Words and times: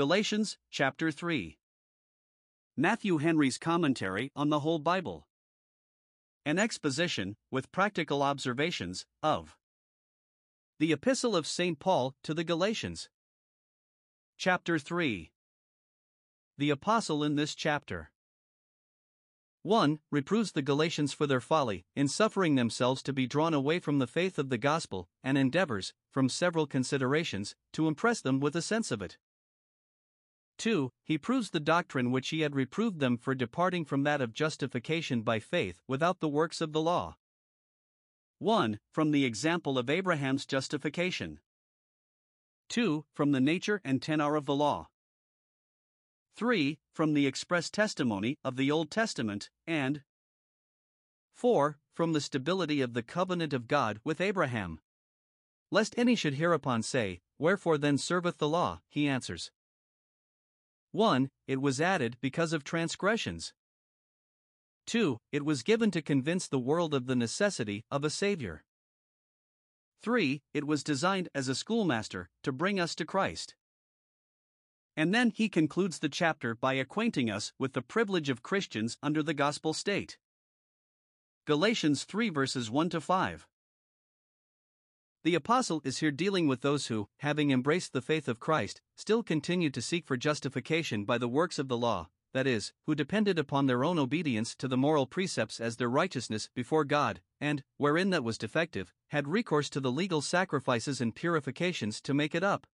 Galatians 0.00 0.56
chapter 0.70 1.10
3. 1.10 1.58
Matthew 2.74 3.18
Henry's 3.18 3.58
commentary 3.58 4.32
on 4.34 4.48
the 4.48 4.60
whole 4.60 4.78
Bible. 4.78 5.28
An 6.46 6.58
exposition, 6.58 7.36
with 7.50 7.70
practical 7.70 8.22
observations, 8.22 9.04
of 9.22 9.58
the 10.78 10.90
Epistle 10.90 11.36
of 11.36 11.46
St. 11.46 11.78
Paul 11.78 12.14
to 12.22 12.32
the 12.32 12.44
Galatians. 12.44 13.10
Chapter 14.38 14.78
3. 14.78 15.32
The 16.56 16.70
Apostle 16.70 17.22
in 17.22 17.36
this 17.36 17.54
chapter. 17.54 18.10
1. 19.64 19.98
Reproves 20.10 20.52
the 20.52 20.62
Galatians 20.62 21.12
for 21.12 21.26
their 21.26 21.42
folly, 21.42 21.84
in 21.94 22.08
suffering 22.08 22.54
themselves 22.54 23.02
to 23.02 23.12
be 23.12 23.26
drawn 23.26 23.52
away 23.52 23.78
from 23.78 23.98
the 23.98 24.06
faith 24.06 24.38
of 24.38 24.48
the 24.48 24.56
gospel, 24.56 25.10
and 25.22 25.36
endeavors, 25.36 25.92
from 26.10 26.30
several 26.30 26.66
considerations, 26.66 27.54
to 27.74 27.86
impress 27.86 28.22
them 28.22 28.40
with 28.40 28.56
a 28.56 28.62
sense 28.62 28.90
of 28.90 29.02
it. 29.02 29.18
2. 30.60 30.92
He 31.02 31.16
proves 31.16 31.50
the 31.50 31.58
doctrine 31.58 32.10
which 32.10 32.28
he 32.28 32.42
had 32.42 32.54
reproved 32.54 33.00
them 33.00 33.16
for 33.16 33.34
departing 33.34 33.86
from 33.86 34.02
that 34.02 34.20
of 34.20 34.34
justification 34.34 35.22
by 35.22 35.40
faith 35.40 35.80
without 35.88 36.20
the 36.20 36.28
works 36.28 36.60
of 36.60 36.72
the 36.72 36.82
law. 36.82 37.16
1. 38.40 38.78
From 38.92 39.10
the 39.10 39.24
example 39.24 39.78
of 39.78 39.88
Abraham's 39.88 40.44
justification. 40.44 41.40
2. 42.68 43.06
From 43.14 43.32
the 43.32 43.40
nature 43.40 43.80
and 43.84 44.02
tenor 44.02 44.36
of 44.36 44.44
the 44.44 44.54
law. 44.54 44.88
3. 46.36 46.78
From 46.92 47.14
the 47.14 47.26
express 47.26 47.70
testimony 47.70 48.36
of 48.44 48.56
the 48.56 48.70
Old 48.70 48.90
Testament, 48.90 49.48
and 49.66 50.02
4. 51.32 51.78
From 51.94 52.12
the 52.12 52.20
stability 52.20 52.82
of 52.82 52.92
the 52.92 53.02
covenant 53.02 53.54
of 53.54 53.66
God 53.66 53.98
with 54.04 54.20
Abraham. 54.20 54.78
Lest 55.70 55.94
any 55.96 56.14
should 56.14 56.34
hereupon 56.34 56.82
say, 56.82 57.20
Wherefore 57.38 57.78
then 57.78 57.96
serveth 57.96 58.36
the 58.36 58.48
law? 58.48 58.82
he 58.90 59.08
answers. 59.08 59.50
1. 60.92 61.30
It 61.46 61.60
was 61.60 61.80
added 61.80 62.16
because 62.20 62.52
of 62.52 62.64
transgressions. 62.64 63.52
2. 64.86 65.18
It 65.30 65.44
was 65.44 65.62
given 65.62 65.90
to 65.92 66.02
convince 66.02 66.48
the 66.48 66.58
world 66.58 66.94
of 66.94 67.06
the 67.06 67.14
necessity 67.14 67.84
of 67.90 68.04
a 68.04 68.10
Savior. 68.10 68.64
3. 70.02 70.42
It 70.54 70.66
was 70.66 70.82
designed 70.82 71.28
as 71.34 71.48
a 71.48 71.54
schoolmaster 71.54 72.28
to 72.42 72.52
bring 72.52 72.80
us 72.80 72.94
to 72.96 73.04
Christ. 73.04 73.54
And 74.96 75.14
then 75.14 75.30
he 75.30 75.48
concludes 75.48 75.98
the 75.98 76.08
chapter 76.08 76.54
by 76.54 76.74
acquainting 76.74 77.30
us 77.30 77.52
with 77.58 77.74
the 77.74 77.82
privilege 77.82 78.28
of 78.28 78.42
Christians 78.42 78.98
under 79.02 79.22
the 79.22 79.34
gospel 79.34 79.72
state. 79.72 80.18
Galatians 81.46 82.04
3 82.04 82.30
verses 82.30 82.70
1 82.70 82.90
to 82.90 83.00
5. 83.00 83.46
The 85.22 85.34
apostle 85.34 85.82
is 85.84 85.98
here 85.98 86.10
dealing 86.10 86.48
with 86.48 86.62
those 86.62 86.86
who, 86.86 87.08
having 87.18 87.50
embraced 87.50 87.92
the 87.92 88.00
faith 88.00 88.26
of 88.26 88.40
Christ, 88.40 88.80
still 88.96 89.22
continued 89.22 89.74
to 89.74 89.82
seek 89.82 90.06
for 90.06 90.16
justification 90.16 91.04
by 91.04 91.18
the 91.18 91.28
works 91.28 91.58
of 91.58 91.68
the 91.68 91.76
law, 91.76 92.08
that 92.32 92.46
is, 92.46 92.72
who 92.86 92.94
depended 92.94 93.38
upon 93.38 93.66
their 93.66 93.84
own 93.84 93.98
obedience 93.98 94.54
to 94.54 94.66
the 94.66 94.78
moral 94.78 95.06
precepts 95.06 95.60
as 95.60 95.76
their 95.76 95.90
righteousness 95.90 96.48
before 96.54 96.84
God, 96.84 97.20
and, 97.38 97.62
wherein 97.76 98.08
that 98.10 98.24
was 98.24 98.38
defective, 98.38 98.94
had 99.08 99.28
recourse 99.28 99.68
to 99.70 99.80
the 99.80 99.92
legal 99.92 100.22
sacrifices 100.22 101.02
and 101.02 101.14
purifications 101.14 102.00
to 102.00 102.14
make 102.14 102.34
it 102.34 102.42
up. 102.42 102.66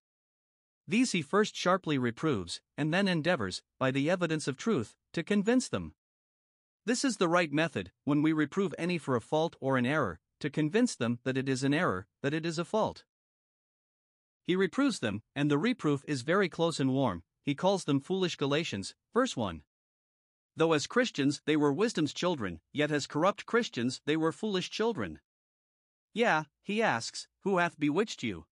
These 0.87 1.11
he 1.11 1.23
first 1.23 1.57
sharply 1.57 1.99
reproves, 1.99 2.61
and 2.77 2.95
then 2.95 3.09
endeavors, 3.09 3.61
by 3.77 3.91
the 3.91 4.09
evidence 4.09 4.47
of 4.47 4.57
truth, 4.57 4.95
to 5.15 5.25
convince 5.25 5.69
them. 5.69 5.95
This 6.85 7.05
is 7.05 7.17
the 7.17 7.29
right 7.29 7.53
method, 7.53 7.91
when 8.05 8.23
we 8.23 8.33
reprove 8.33 8.73
any 8.79 8.99
for 8.99 9.17
a 9.17 9.21
fault 9.21 9.57
or 9.59 9.77
an 9.77 9.85
error, 9.85 10.21
to 10.41 10.51
convince 10.51 10.95
them 10.95 11.19
that 11.25 11.37
it 11.37 11.49
is 11.49 11.63
an 11.63 11.75
error, 11.75 12.07
that 12.23 12.35
it 12.35 12.45
is 12.45 12.59
a 12.59 12.65
fault. 12.65 13.05
He 14.45 14.57
reproves 14.57 15.01
them, 15.01 15.23
and 15.35 15.51
the 15.51 15.59
reproof 15.59 16.05
is 16.07 16.23
very 16.23 16.49
close 16.49 16.79
and 16.79 16.93
warm. 16.93 17.23
He 17.43 17.55
calls 17.55 17.85
them 17.85 18.01
foolish 18.01 18.37
Galatians, 18.37 18.95
verse 19.13 19.37
1. 19.37 19.63
Though 20.57 20.73
as 20.73 20.87
Christians 20.87 21.43
they 21.45 21.57
were 21.57 21.73
wisdom's 21.73 22.15
children, 22.15 22.61
yet 22.73 22.91
as 22.91 23.07
corrupt 23.07 23.47
Christians 23.47 24.01
they 24.05 24.17
were 24.17 24.33
foolish 24.33 24.71
children. 24.71 25.21
Yeah, 26.15 26.45
he 26.63 26.83
asks, 26.83 27.29
Who 27.41 27.59
hath 27.59 27.79
bewitched 27.79 28.23
you? 28.23 28.47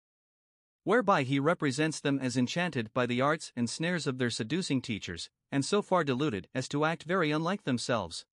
whereby 0.83 1.23
he 1.23 1.39
represents 1.39 1.99
them 1.99 2.19
as 2.19 2.35
enchanted 2.35 2.93
by 2.93 3.05
the 3.05 3.21
arts 3.21 3.51
and 3.55 3.69
snares 3.69 4.05
of 4.05 4.17
their 4.17 4.29
seducing 4.29 4.81
teachers, 4.81 5.29
and 5.51 5.63
so 5.63 5.81
far 5.81 6.03
deluded 6.03 6.47
as 6.53 6.67
to 6.67 6.83
act 6.83 7.03
very 7.03 7.31
unlike 7.31 7.63
themselves. 7.63 8.25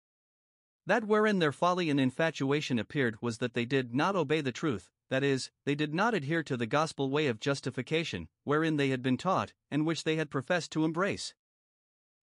That 0.88 1.04
wherein 1.04 1.38
their 1.38 1.52
folly 1.52 1.90
and 1.90 2.00
infatuation 2.00 2.78
appeared 2.78 3.20
was 3.20 3.38
that 3.38 3.52
they 3.52 3.66
did 3.66 3.94
not 3.94 4.16
obey 4.16 4.40
the 4.40 4.52
truth, 4.52 4.90
that 5.10 5.22
is, 5.22 5.50
they 5.66 5.74
did 5.74 5.92
not 5.92 6.14
adhere 6.14 6.42
to 6.44 6.56
the 6.56 6.64
gospel 6.64 7.10
way 7.10 7.26
of 7.26 7.40
justification, 7.40 8.26
wherein 8.44 8.78
they 8.78 8.88
had 8.88 9.02
been 9.02 9.18
taught, 9.18 9.52
and 9.70 9.84
which 9.84 10.04
they 10.04 10.16
had 10.16 10.30
professed 10.30 10.72
to 10.72 10.86
embrace. 10.86 11.34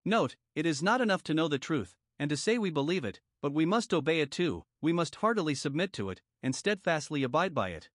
Note, 0.03 0.35
it 0.55 0.65
is 0.65 0.81
not 0.81 0.99
enough 0.99 1.21
to 1.25 1.35
know 1.35 1.47
the 1.47 1.59
truth, 1.59 1.95
and 2.17 2.27
to 2.31 2.35
say 2.35 2.57
we 2.57 2.71
believe 2.71 3.05
it, 3.05 3.21
but 3.39 3.53
we 3.53 3.67
must 3.67 3.93
obey 3.93 4.19
it 4.19 4.31
too, 4.31 4.65
we 4.81 4.91
must 4.91 5.17
heartily 5.17 5.53
submit 5.53 5.93
to 5.93 6.09
it, 6.09 6.23
and 6.41 6.55
steadfastly 6.55 7.21
abide 7.21 7.53
by 7.53 7.69
it. 7.69 7.89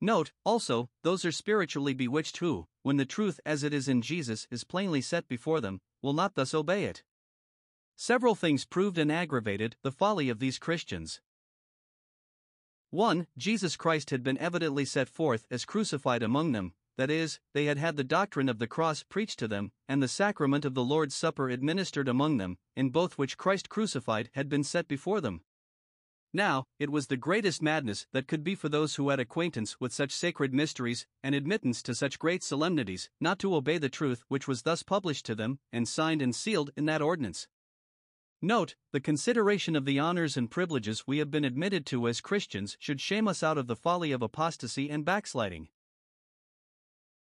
Note, 0.00 0.30
also, 0.44 0.90
those 1.02 1.24
are 1.24 1.32
spiritually 1.32 1.92
bewitched 1.92 2.36
who, 2.36 2.68
when 2.84 2.98
the 2.98 3.04
truth 3.04 3.40
as 3.44 3.64
it 3.64 3.74
is 3.74 3.88
in 3.88 4.00
Jesus 4.00 4.46
is 4.48 4.62
plainly 4.62 5.00
set 5.00 5.26
before 5.26 5.60
them, 5.60 5.80
will 6.00 6.12
not 6.12 6.36
thus 6.36 6.54
obey 6.54 6.84
it. 6.84 7.02
Several 8.04 8.34
things 8.34 8.64
proved 8.64 8.98
and 8.98 9.12
aggravated 9.12 9.76
the 9.82 9.92
folly 9.92 10.28
of 10.28 10.40
these 10.40 10.58
Christians. 10.58 11.20
1. 12.90 13.28
Jesus 13.38 13.76
Christ 13.76 14.10
had 14.10 14.24
been 14.24 14.36
evidently 14.38 14.84
set 14.84 15.08
forth 15.08 15.46
as 15.52 15.64
crucified 15.64 16.20
among 16.20 16.50
them, 16.50 16.74
that 16.96 17.12
is, 17.12 17.38
they 17.54 17.66
had 17.66 17.78
had 17.78 17.96
the 17.96 18.02
doctrine 18.02 18.48
of 18.48 18.58
the 18.58 18.66
cross 18.66 19.04
preached 19.04 19.38
to 19.38 19.46
them, 19.46 19.70
and 19.88 20.02
the 20.02 20.08
sacrament 20.08 20.64
of 20.64 20.74
the 20.74 20.82
Lord's 20.82 21.14
Supper 21.14 21.48
administered 21.48 22.08
among 22.08 22.38
them, 22.38 22.58
in 22.74 22.90
both 22.90 23.18
which 23.18 23.38
Christ 23.38 23.68
crucified 23.68 24.30
had 24.32 24.48
been 24.48 24.64
set 24.64 24.88
before 24.88 25.20
them. 25.20 25.42
Now, 26.32 26.64
it 26.80 26.90
was 26.90 27.06
the 27.06 27.16
greatest 27.16 27.62
madness 27.62 28.08
that 28.10 28.26
could 28.26 28.42
be 28.42 28.56
for 28.56 28.68
those 28.68 28.96
who 28.96 29.10
had 29.10 29.20
acquaintance 29.20 29.78
with 29.78 29.92
such 29.92 30.10
sacred 30.10 30.52
mysteries 30.52 31.06
and 31.22 31.36
admittance 31.36 31.84
to 31.84 31.94
such 31.94 32.18
great 32.18 32.42
solemnities, 32.42 33.10
not 33.20 33.38
to 33.38 33.54
obey 33.54 33.78
the 33.78 33.88
truth 33.88 34.24
which 34.26 34.48
was 34.48 34.62
thus 34.62 34.82
published 34.82 35.24
to 35.26 35.36
them 35.36 35.60
and 35.72 35.86
signed 35.86 36.20
and 36.20 36.34
sealed 36.34 36.72
in 36.76 36.86
that 36.86 37.00
ordinance. 37.00 37.46
Note, 38.42 38.74
the 38.90 39.00
consideration 39.00 39.76
of 39.76 39.84
the 39.84 39.98
honors 39.98 40.36
and 40.36 40.50
privileges 40.50 41.06
we 41.06 41.18
have 41.18 41.30
been 41.30 41.44
admitted 41.44 41.86
to 41.86 42.08
as 42.08 42.20
Christians 42.20 42.76
should 42.80 43.00
shame 43.00 43.28
us 43.28 43.42
out 43.42 43.56
of 43.56 43.68
the 43.68 43.76
folly 43.76 44.10
of 44.10 44.20
apostasy 44.20 44.90
and 44.90 45.04
backsliding. 45.04 45.68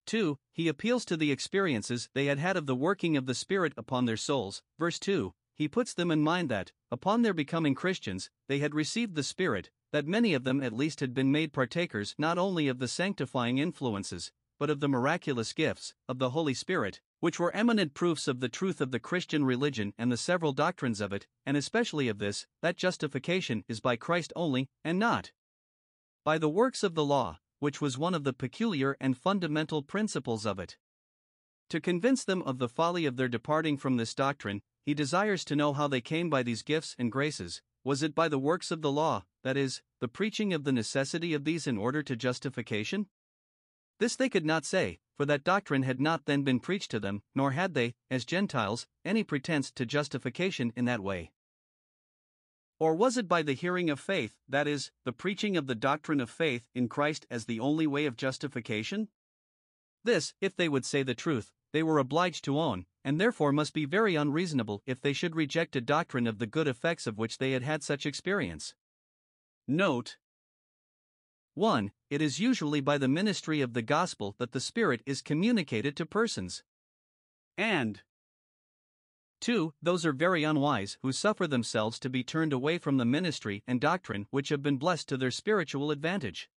2. 0.07 0.39
He 0.53 0.67
appeals 0.67 1.05
to 1.05 1.17
the 1.17 1.31
experiences 1.31 2.09
they 2.15 2.25
had 2.25 2.39
had 2.39 2.57
of 2.57 2.67
the 2.67 2.75
working 2.75 3.17
of 3.17 3.27
the 3.27 3.35
Spirit 3.35 3.75
upon 3.77 4.07
their 4.07 4.17
souls. 4.17 4.63
Verse 4.79 4.99
2 4.99 5.35
he 5.61 5.69
puts 5.69 5.93
them 5.93 6.11
in 6.11 6.23
mind 6.23 6.49
that, 6.49 6.73
upon 6.91 7.21
their 7.21 7.35
becoming 7.35 7.75
Christians, 7.75 8.31
they 8.49 8.61
had 8.61 8.75
received 8.75 9.15
the 9.15 9.23
Spirit, 9.23 9.69
that 9.93 10.07
many 10.07 10.33
of 10.33 10.43
them 10.43 10.63
at 10.63 10.73
least 10.73 11.01
had 11.01 11.13
been 11.13 11.31
made 11.31 11.53
partakers 11.53 12.15
not 12.17 12.39
only 12.39 12.67
of 12.67 12.79
the 12.79 12.89
sanctifying 12.89 13.59
influences, 13.59 14.33
but 14.59 14.71
of 14.71 14.81
the 14.81 14.89
miraculous 14.89 15.53
gifts 15.53 15.93
of 16.09 16.19
the 16.19 16.31
Holy 16.31 16.55
Spirit, 16.55 17.03
which 17.21 17.39
were 17.39 17.55
eminent 17.55 17.95
proofs 17.95 18.27
of 18.27 18.41
the 18.41 18.49
truth 18.49 18.81
of 18.81 18.91
the 18.91 18.99
Christian 18.99 19.45
religion 19.45 19.93
and 19.97 20.11
the 20.11 20.17
several 20.17 20.53
doctrines 20.53 21.01
of 21.01 21.13
it, 21.13 21.27
and 21.47 21.57
especially 21.57 22.09
of 22.09 22.19
this, 22.19 22.47
that 22.63 22.77
justification 22.77 23.63
is 23.69 23.81
by 23.81 23.97
Christ 23.97 24.33
only, 24.35 24.69
and 24.83 24.99
not 24.99 25.33
by 26.25 26.39
the 26.39 26.49
works 26.49 26.83
of 26.83 26.95
the 26.95 27.05
law, 27.05 27.39
which 27.61 27.81
was 27.81 27.99
one 27.99 28.15
of 28.15 28.25
the 28.25 28.33
peculiar 28.33 28.97
and 29.01 29.17
fundamental 29.17 29.83
principles 29.83 30.45
of 30.45 30.59
it. 30.59 30.77
To 31.71 31.81
convince 31.81 32.25
them 32.25 32.43
of 32.43 32.59
the 32.59 32.69
folly 32.69 33.07
of 33.07 33.17
their 33.17 33.29
departing 33.29 33.77
from 33.77 33.97
this 33.97 34.15
doctrine, 34.15 34.63
he 34.85 34.95
desires 34.95 35.45
to 35.45 35.57
know 35.57 35.73
how 35.73 35.87
they 35.87 36.01
came 36.01 36.29
by 36.29 36.43
these 36.43 36.63
gifts 36.63 36.97
and 36.99 37.13
graces. 37.13 37.63
Was 37.85 38.03
it 38.03 38.15
by 38.15 38.29
the 38.29 38.39
works 38.39 38.71
of 38.71 38.83
the 38.83 38.91
law, 38.91 39.25
that 39.45 39.57
is, 39.57 39.83
the 40.01 40.09
preaching 40.09 40.53
of 40.53 40.65
the 40.65 40.73
necessity 40.73 41.33
of 41.33 41.45
these 41.45 41.67
in 41.67 41.79
order 41.79 42.03
to 42.03 42.17
justification? 42.17 43.07
This 44.01 44.17
they 44.17 44.31
could 44.31 44.47
not 44.47 44.65
say, 44.65 44.99
for 45.15 45.27
that 45.27 45.45
doctrine 45.45 45.83
had 45.83 46.01
not 46.01 46.25
then 46.25 46.43
been 46.43 46.59
preached 46.59 46.91
to 46.93 46.99
them, 46.99 47.23
nor 47.35 47.53
had 47.53 47.75
they, 47.75 47.95
as 48.11 48.25
Gentiles, 48.25 48.87
any 49.05 49.23
pretense 49.23 49.71
to 49.73 49.85
justification 49.85 50.73
in 50.75 50.87
that 50.87 51.03
way. 51.03 51.33
Or 52.79 52.95
was 52.95 53.19
it 53.19 53.29
by 53.29 53.43
the 53.43 53.53
hearing 53.53 53.91
of 53.91 54.01
faith, 54.01 54.39
that 54.49 54.67
is, 54.67 54.91
the 55.05 55.13
preaching 55.13 55.55
of 55.55 55.67
the 55.67 55.75
doctrine 55.75 56.19
of 56.19 56.31
faith 56.31 56.67
in 56.75 56.89
Christ 56.89 57.27
as 57.31 57.45
the 57.45 57.61
only 57.61 57.87
way 57.87 58.07
of 58.07 58.17
justification? 58.17 59.09
This, 60.03 60.33
if 60.41 60.57
they 60.57 60.71
would 60.71 60.87
say 60.87 61.03
the 61.03 61.15
truth, 61.15 61.53
they 61.73 61.83
were 61.83 61.99
obliged 61.99 62.43
to 62.47 62.59
own, 62.59 62.87
and 63.05 63.21
therefore 63.21 63.53
must 63.53 63.75
be 63.75 63.85
very 63.85 64.15
unreasonable 64.15 64.83
if 64.87 65.03
they 65.03 65.13
should 65.13 65.37
reject 65.37 65.77
a 65.77 65.81
doctrine 65.83 66.27
of 66.27 66.39
the 66.39 66.47
good 66.47 66.67
effects 66.67 67.07
of 67.07 67.19
which 67.19 67.37
they 67.37 67.53
had 67.53 67.65
had 67.65 67.83
such 67.83 68.07
experience. 68.07 68.75
Note 69.69 70.17
1. 71.55 71.91
It 72.11 72.23
is 72.23 72.39
usually 72.39 72.81
by 72.81 72.99
the 72.99 73.09
ministry 73.09 73.61
of 73.61 73.73
the 73.73 73.83
gospel 73.83 74.37
that 74.39 74.53
the 74.53 74.61
Spirit 74.61 75.03
is 75.05 75.23
communicated 75.23 75.97
to 75.97 76.07
persons. 76.07 76.63
And 77.59 78.03
2. 79.41 79.73
Those 79.83 80.05
are 80.05 80.13
very 80.13 80.45
unwise 80.45 80.99
who 81.03 81.13
suffer 81.13 81.47
themselves 81.47 81.99
to 82.01 82.11
be 82.11 82.23
turned 82.23 82.53
away 82.53 82.79
from 82.79 82.99
the 82.99 83.05
ministry 83.05 83.63
and 83.67 83.81
doctrine 83.81 84.27
which 84.31 84.51
have 84.51 84.63
been 84.63 84.77
blessed 84.77 85.09
to 85.09 85.17
their 85.17 85.31
spiritual 85.31 85.91
advantage. 85.91 86.51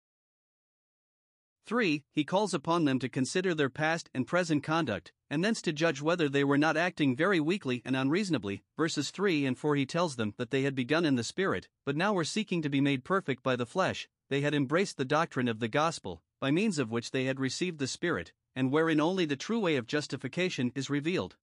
3. 1.68 2.04
He 2.12 2.24
calls 2.24 2.54
upon 2.54 2.86
them 2.86 2.98
to 3.00 3.08
consider 3.08 3.54
their 3.54 3.70
past 3.70 4.10
and 4.16 4.26
present 4.26 4.64
conduct, 4.64 5.14
and 5.30 5.44
thence 5.44 5.62
to 5.62 5.72
judge 5.72 6.02
whether 6.02 6.28
they 6.28 6.44
were 6.44 6.58
not 6.58 6.76
acting 6.76 7.16
very 7.16 7.40
weakly 7.40 7.84
and 7.86 7.96
unreasonably. 7.96 8.64
Verses 8.76 9.12
3 9.12 9.46
and 9.46 9.58
4 9.58 9.76
He 9.76 9.86
tells 9.86 10.16
them 10.16 10.34
that 10.38 10.50
they 10.50 10.64
had 10.64 10.76
begun 10.76 11.06
in 11.06 11.16
the 11.16 11.24
Spirit, 11.24 11.70
but 11.86 11.96
now 11.96 12.14
were 12.14 12.24
seeking 12.24 12.64
to 12.64 12.70
be 12.70 12.82
made 12.82 13.04
perfect 13.04 13.44
by 13.44 13.56
the 13.56 13.66
flesh, 13.66 14.10
they 14.31 14.39
had 14.39 14.54
embraced 14.54 14.95
the 14.95 15.04
doctrine 15.04 15.50
of 15.50 15.60
the 15.60 15.68
gospel, 15.68 16.22
by 16.39 16.51
means 16.51 16.80
of 16.80 16.89
which 16.89 17.12
they 17.12 17.25
had 17.25 17.38
received 17.38 17.80
the 17.80 17.86
Spirit, 17.86 18.31
and 18.56 18.72
wherein 18.72 19.01
only 19.01 19.25
the 19.25 19.36
true 19.36 19.60
way 19.60 19.75
of 19.75 19.86
justification 19.86 20.72
is 20.74 20.89
revealed. 20.89 21.36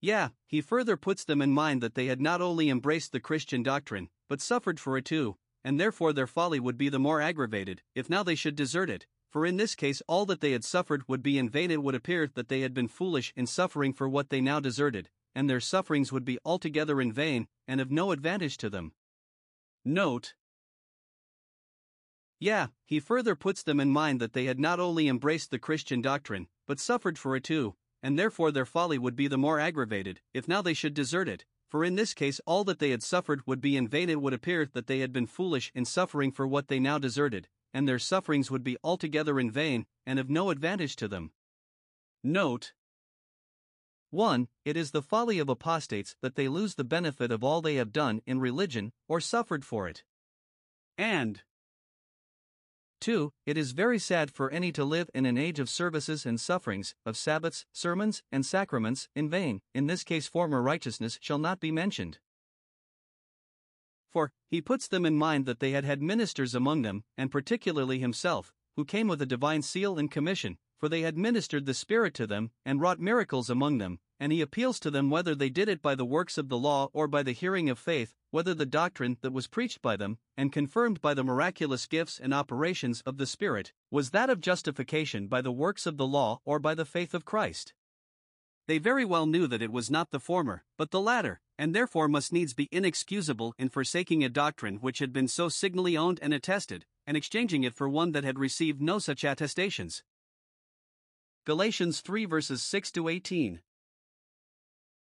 Yeah, 0.00 0.30
he 0.46 0.62
further 0.62 0.96
puts 0.96 1.24
them 1.24 1.42
in 1.42 1.52
mind 1.52 1.82
that 1.82 1.94
they 1.94 2.06
had 2.06 2.18
not 2.18 2.40
only 2.40 2.70
embraced 2.70 3.12
the 3.12 3.20
Christian 3.20 3.62
doctrine, 3.62 4.08
but 4.30 4.40
suffered 4.40 4.80
for 4.80 4.96
it 4.96 5.04
too, 5.04 5.36
and 5.62 5.78
therefore 5.78 6.14
their 6.14 6.26
folly 6.26 6.58
would 6.58 6.78
be 6.78 6.88
the 6.88 6.98
more 6.98 7.20
aggravated, 7.20 7.82
if 7.94 8.08
now 8.08 8.22
they 8.22 8.34
should 8.34 8.56
desert 8.56 8.88
it, 8.88 9.06
for 9.28 9.44
in 9.44 9.58
this 9.58 9.74
case 9.74 10.00
all 10.08 10.24
that 10.24 10.40
they 10.40 10.52
had 10.52 10.64
suffered 10.64 11.06
would 11.06 11.22
be 11.22 11.36
in 11.36 11.50
vain. 11.50 11.70
It 11.70 11.82
would 11.82 11.94
appear 11.94 12.30
that 12.32 12.48
they 12.48 12.62
had 12.62 12.72
been 12.72 12.88
foolish 12.88 13.30
in 13.36 13.46
suffering 13.46 13.92
for 13.92 14.08
what 14.08 14.30
they 14.30 14.40
now 14.40 14.58
deserted, 14.58 15.10
and 15.34 15.50
their 15.50 15.60
sufferings 15.60 16.10
would 16.10 16.24
be 16.24 16.38
altogether 16.46 16.98
in 16.98 17.12
vain, 17.12 17.46
and 17.68 17.78
of 17.78 17.90
no 17.90 18.10
advantage 18.10 18.56
to 18.56 18.70
them. 18.70 18.92
Note 19.84 20.32
Yeah, 22.40 22.68
he 22.86 23.00
further 23.00 23.36
puts 23.36 23.62
them 23.62 23.78
in 23.78 23.90
mind 23.90 24.18
that 24.20 24.32
they 24.32 24.46
had 24.46 24.58
not 24.58 24.80
only 24.80 25.08
embraced 25.08 25.50
the 25.50 25.58
Christian 25.58 26.00
doctrine, 26.00 26.48
but 26.66 26.80
suffered 26.80 27.18
for 27.18 27.36
it 27.36 27.44
too, 27.44 27.76
and 28.02 28.18
therefore 28.18 28.50
their 28.50 28.64
folly 28.64 28.98
would 28.98 29.14
be 29.14 29.28
the 29.28 29.36
more 29.36 29.60
aggravated, 29.60 30.22
if 30.32 30.48
now 30.48 30.62
they 30.62 30.72
should 30.72 30.94
desert 30.94 31.28
it, 31.28 31.44
for 31.68 31.84
in 31.84 31.96
this 31.96 32.14
case 32.14 32.40
all 32.46 32.64
that 32.64 32.78
they 32.78 32.90
had 32.90 33.02
suffered 33.02 33.46
would 33.46 33.60
be 33.60 33.76
in 33.76 33.86
vain. 33.86 34.08
It 34.08 34.22
would 34.22 34.32
appear 34.32 34.66
that 34.72 34.86
they 34.86 35.00
had 35.00 35.12
been 35.12 35.26
foolish 35.26 35.70
in 35.74 35.84
suffering 35.84 36.32
for 36.32 36.46
what 36.46 36.68
they 36.68 36.80
now 36.80 36.98
deserted, 36.98 37.46
and 37.74 37.86
their 37.86 37.98
sufferings 37.98 38.50
would 38.50 38.64
be 38.64 38.78
altogether 38.82 39.38
in 39.38 39.50
vain, 39.50 39.84
and 40.06 40.18
of 40.18 40.30
no 40.30 40.48
advantage 40.48 40.96
to 40.96 41.08
them. 41.08 41.32
Note 42.24 42.72
1. 44.08 44.48
It 44.64 44.78
is 44.78 44.90
the 44.90 45.02
folly 45.02 45.38
of 45.38 45.50
apostates 45.50 46.16
that 46.22 46.36
they 46.36 46.48
lose 46.48 46.74
the 46.74 46.84
benefit 46.84 47.30
of 47.30 47.44
all 47.44 47.60
they 47.60 47.74
have 47.74 47.92
done 47.92 48.22
in 48.26 48.40
religion, 48.40 48.92
or 49.08 49.20
suffered 49.20 49.64
for 49.64 49.86
it. 49.88 50.04
And 50.96 51.42
2. 53.00 53.32
It 53.46 53.56
is 53.56 53.72
very 53.72 53.98
sad 53.98 54.30
for 54.30 54.50
any 54.50 54.70
to 54.72 54.84
live 54.84 55.10
in 55.14 55.26
an 55.26 55.38
age 55.38 55.58
of 55.58 55.68
services 55.68 56.26
and 56.26 56.38
sufferings, 56.38 56.94
of 57.04 57.16
Sabbaths, 57.16 57.66
sermons, 57.72 58.22
and 58.30 58.44
sacraments, 58.44 59.08
in 59.14 59.28
vain, 59.28 59.62
in 59.74 59.86
this 59.86 60.04
case 60.04 60.26
former 60.26 60.62
righteousness 60.62 61.18
shall 61.20 61.38
not 61.38 61.60
be 61.60 61.70
mentioned. 61.70 62.18
For, 64.10 64.32
he 64.48 64.60
puts 64.60 64.88
them 64.88 65.06
in 65.06 65.16
mind 65.16 65.46
that 65.46 65.60
they 65.60 65.70
had 65.70 65.84
had 65.84 66.02
ministers 66.02 66.54
among 66.54 66.82
them, 66.82 67.04
and 67.16 67.30
particularly 67.30 67.98
himself, 67.98 68.52
who 68.76 68.84
came 68.84 69.08
with 69.08 69.22
a 69.22 69.26
divine 69.26 69.62
seal 69.62 69.98
and 69.98 70.10
commission, 70.10 70.58
for 70.78 70.88
they 70.88 71.02
had 71.02 71.16
ministered 71.16 71.66
the 71.66 71.74
Spirit 71.74 72.14
to 72.14 72.26
them, 72.26 72.50
and 72.64 72.80
wrought 72.80 72.98
miracles 72.98 73.48
among 73.48 73.78
them, 73.78 74.00
and 74.20 74.30
he 74.30 74.42
appeals 74.42 74.78
to 74.78 74.90
them 74.90 75.08
whether 75.08 75.34
they 75.34 75.48
did 75.48 75.68
it 75.68 75.80
by 75.80 75.94
the 75.94 76.04
works 76.04 76.36
of 76.36 76.50
the 76.50 76.58
law 76.58 76.90
or 76.92 77.08
by 77.08 77.22
the 77.22 77.32
hearing 77.32 77.70
of 77.70 77.78
faith, 77.78 78.14
whether 78.30 78.52
the 78.52 78.66
doctrine 78.66 79.16
that 79.22 79.32
was 79.32 79.46
preached 79.46 79.80
by 79.80 79.96
them, 79.96 80.18
and 80.36 80.52
confirmed 80.52 81.00
by 81.00 81.14
the 81.14 81.24
miraculous 81.24 81.86
gifts 81.86 82.20
and 82.20 82.34
operations 82.34 83.02
of 83.06 83.16
the 83.16 83.26
Spirit, 83.26 83.72
was 83.90 84.10
that 84.10 84.28
of 84.28 84.42
justification 84.42 85.26
by 85.26 85.40
the 85.40 85.50
works 85.50 85.86
of 85.86 85.96
the 85.96 86.06
law 86.06 86.40
or 86.44 86.58
by 86.58 86.74
the 86.74 86.84
faith 86.84 87.14
of 87.14 87.24
Christ. 87.24 87.72
They 88.66 88.78
very 88.78 89.04
well 89.04 89.26
knew 89.26 89.46
that 89.46 89.62
it 89.62 89.72
was 89.72 89.90
not 89.90 90.10
the 90.10 90.20
former, 90.20 90.64
but 90.76 90.90
the 90.90 91.00
latter, 91.00 91.40
and 91.58 91.74
therefore 91.74 92.06
must 92.06 92.32
needs 92.32 92.54
be 92.54 92.68
inexcusable 92.70 93.54
in 93.58 93.68
forsaking 93.68 94.22
a 94.22 94.28
doctrine 94.28 94.76
which 94.76 95.00
had 95.00 95.12
been 95.12 95.28
so 95.28 95.48
signally 95.48 95.96
owned 95.96 96.20
and 96.22 96.32
attested, 96.32 96.84
and 97.06 97.16
exchanging 97.16 97.64
it 97.64 97.74
for 97.74 97.88
one 97.88 98.12
that 98.12 98.22
had 98.22 98.38
received 98.38 98.80
no 98.80 98.98
such 98.98 99.24
attestations. 99.24 100.04
Galatians 101.46 102.00
3 102.00 102.26
verses 102.26 102.62
6 102.62 102.92
to 102.92 103.08
18. 103.08 103.60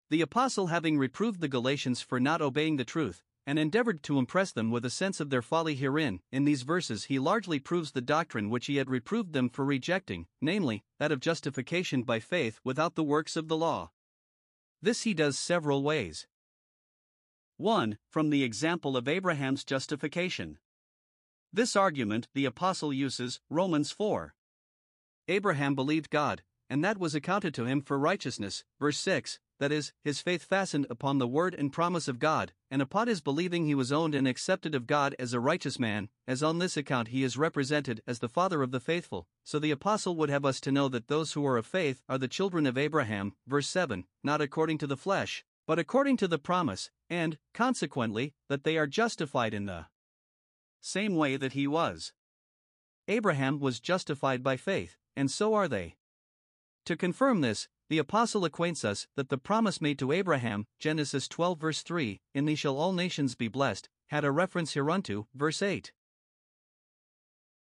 The 0.08 0.20
apostle, 0.20 0.69
having 0.69 0.99
reproved 0.99 1.41
the 1.41 1.49
Galatians 1.49 2.00
for 2.00 2.20
not 2.20 2.41
obeying 2.41 2.76
the 2.76 2.85
truth, 2.85 3.23
and 3.47 3.58
endeavored 3.58 4.03
to 4.05 4.19
impress 4.19 4.53
them 4.53 4.70
with 4.70 4.85
a 4.85 4.91
sense 4.91 5.20
of 5.20 5.31
their 5.31 5.43
folly 5.43 5.75
herein, 5.75 6.20
in 6.32 6.44
these 6.44 6.62
verses 6.62 7.05
he 7.05 7.19
largely 7.19 7.58
proves 7.58 7.93
the 7.93 8.00
doctrine 8.00 8.50
which 8.50 8.67
he 8.67 8.76
had 8.76 8.91
reproved 8.91 9.32
them 9.32 9.49
for 9.49 9.64
rejecting, 9.64 10.26
namely, 10.41 10.85
that 10.99 11.12
of 11.12 11.20
justification 11.20 12.03
by 12.03 12.20
faith 12.20 12.61
without 12.64 12.94
the 12.94 13.05
works 13.05 13.37
of 13.37 13.49
the 13.49 13.56
law. 13.56 13.91
This 14.82 15.03
he 15.03 15.14
does 15.14 15.38
several 15.38 15.82
ways. 15.82 16.26
1. 17.56 17.99
From 18.11 18.31
the 18.31 18.43
example 18.43 18.97
of 18.97 19.09
Abraham's 19.09 19.64
justification. 19.64 20.59
This 21.52 21.75
argument 21.75 22.29
the 22.35 22.44
Apostle 22.44 22.93
uses, 22.93 23.41
Romans 23.49 23.91
4. 23.91 24.35
Abraham 25.29 25.75
believed 25.75 26.11
God, 26.11 26.43
and 26.69 26.85
that 26.85 26.99
was 26.99 27.14
accounted 27.14 27.55
to 27.55 27.64
him 27.64 27.81
for 27.81 27.99
righteousness, 27.99 28.64
verse 28.79 28.99
6, 28.99 29.38
that 29.58 29.73
is, 29.73 29.93
his 30.05 30.20
faith 30.20 30.44
fastened 30.44 30.87
upon 30.91 31.19
the 31.19 31.26
word 31.26 31.55
and 31.55 31.73
promise 31.73 32.08
of 32.08 32.19
God, 32.19 32.53
and 32.70 32.82
upon 32.82 33.08
his 33.08 33.20
believing 33.20 33.64
he 33.64 33.75
was 33.75 33.93
owned 33.93 34.14
and 34.14 34.29
accepted 34.29 34.75
of 34.75 34.87
God 34.87 35.14
as 35.19 35.32
a 35.32 35.41
righteous 35.41 35.79
man, 35.79 36.08
as 36.26 36.43
on 36.43 36.58
this 36.58 36.76
account 36.76 37.08
he 37.08 37.23
is 37.23 37.37
represented 37.37 38.03
as 38.06 38.19
the 38.19 38.29
father 38.29 38.62
of 38.62 38.70
the 38.70 38.81
faithful. 38.81 39.26
So 39.44 39.58
the 39.58 39.70
apostle 39.70 40.17
would 40.17 40.31
have 40.31 40.44
us 40.44 40.61
to 40.61 40.73
know 40.73 40.88
that 40.88 41.08
those 41.08 41.32
who 41.32 41.47
are 41.47 41.56
of 41.56 41.67
faith 41.67 42.03
are 42.08 42.19
the 42.19 42.29
children 42.29 42.67
of 42.67 42.76
Abraham, 42.76 43.35
verse 43.47 43.69
7, 43.69 44.05
not 44.23 44.41
according 44.41 44.79
to 44.79 44.87
the 44.87 44.97
flesh, 44.97 45.44
but 45.67 45.79
according 45.79 46.17
to 46.19 46.29
the 46.29 46.38
promise, 46.38 46.91
and, 47.11 47.38
consequently, 47.55 48.35
that 48.49 48.64
they 48.64 48.76
are 48.76 48.87
justified 48.87 49.55
in 49.55 49.67
the 49.67 49.87
same 50.81 51.17
way 51.17 51.37
that 51.37 51.52
he 51.52 51.67
was. 51.67 52.12
Abraham 53.09 53.61
was 53.61 53.81
justified 53.81 54.43
by 54.43 54.56
faith, 54.56 54.97
and 55.17 55.31
so 55.31 55.55
are 55.55 55.69
they. 55.69 55.97
To 56.87 56.97
confirm 56.97 57.41
this, 57.41 57.69
the 57.88 57.99
apostle 57.99 58.44
acquaints 58.44 58.85
us 58.85 59.06
that 59.17 59.29
the 59.29 59.38
promise 59.38 59.81
made 59.81 59.99
to 59.99 60.12
Abraham, 60.12 60.67
Genesis 60.81 61.29
12 61.29 61.61
verse 61.61 61.83
3, 61.83 62.21
in 62.35 62.44
thee 62.44 62.55
shall 62.55 62.77
all 62.77 62.93
nations 62.93 63.35
be 63.35 63.49
blessed, 63.49 63.88
had 64.09 64.25
a 64.25 64.31
reference 64.31 64.75
hereunto, 64.75 65.29
verse 65.35 65.62
8. 65.62 65.93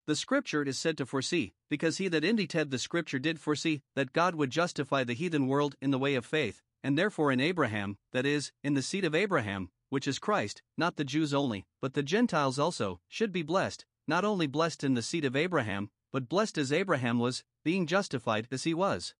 The 0.07 0.15
scripture 0.15 0.63
is 0.63 0.77
said 0.77 0.97
to 0.99 1.05
foresee, 1.05 1.53
because 1.69 1.97
he 1.97 2.07
that 2.09 2.23
indited 2.23 2.69
the 2.69 2.77
scripture 2.77 3.19
did 3.19 3.39
foresee, 3.39 3.81
that 3.95 4.13
God 4.13 4.35
would 4.35 4.51
justify 4.51 5.03
the 5.03 5.13
heathen 5.13 5.47
world 5.47 5.75
in 5.81 5.91
the 5.91 5.99
way 5.99 6.15
of 6.15 6.25
faith, 6.25 6.61
and 6.83 6.97
therefore 6.97 7.31
in 7.31 7.41
Abraham, 7.41 7.97
that 8.13 8.25
is, 8.25 8.51
in 8.63 8.75
the 8.75 8.83
seed 8.83 9.03
of 9.03 9.15
Abraham, 9.15 9.69
which 9.89 10.07
is 10.07 10.19
Christ, 10.19 10.61
not 10.77 10.95
the 10.95 11.03
Jews 11.03 11.33
only, 11.33 11.65
but 11.81 11.93
the 11.93 12.03
Gentiles 12.03 12.59
also, 12.59 12.99
should 13.07 13.31
be 13.31 13.41
blessed, 13.41 13.85
not 14.07 14.23
only 14.23 14.45
blessed 14.45 14.83
in 14.83 14.93
the 14.93 15.01
seed 15.01 15.25
of 15.25 15.35
Abraham, 15.35 15.89
but 16.13 16.29
blessed 16.29 16.57
as 16.57 16.71
Abraham 16.71 17.17
was, 17.17 17.43
being 17.63 17.87
justified 17.87 18.47
as 18.51 18.63
he 18.63 18.73
was. 18.73 19.15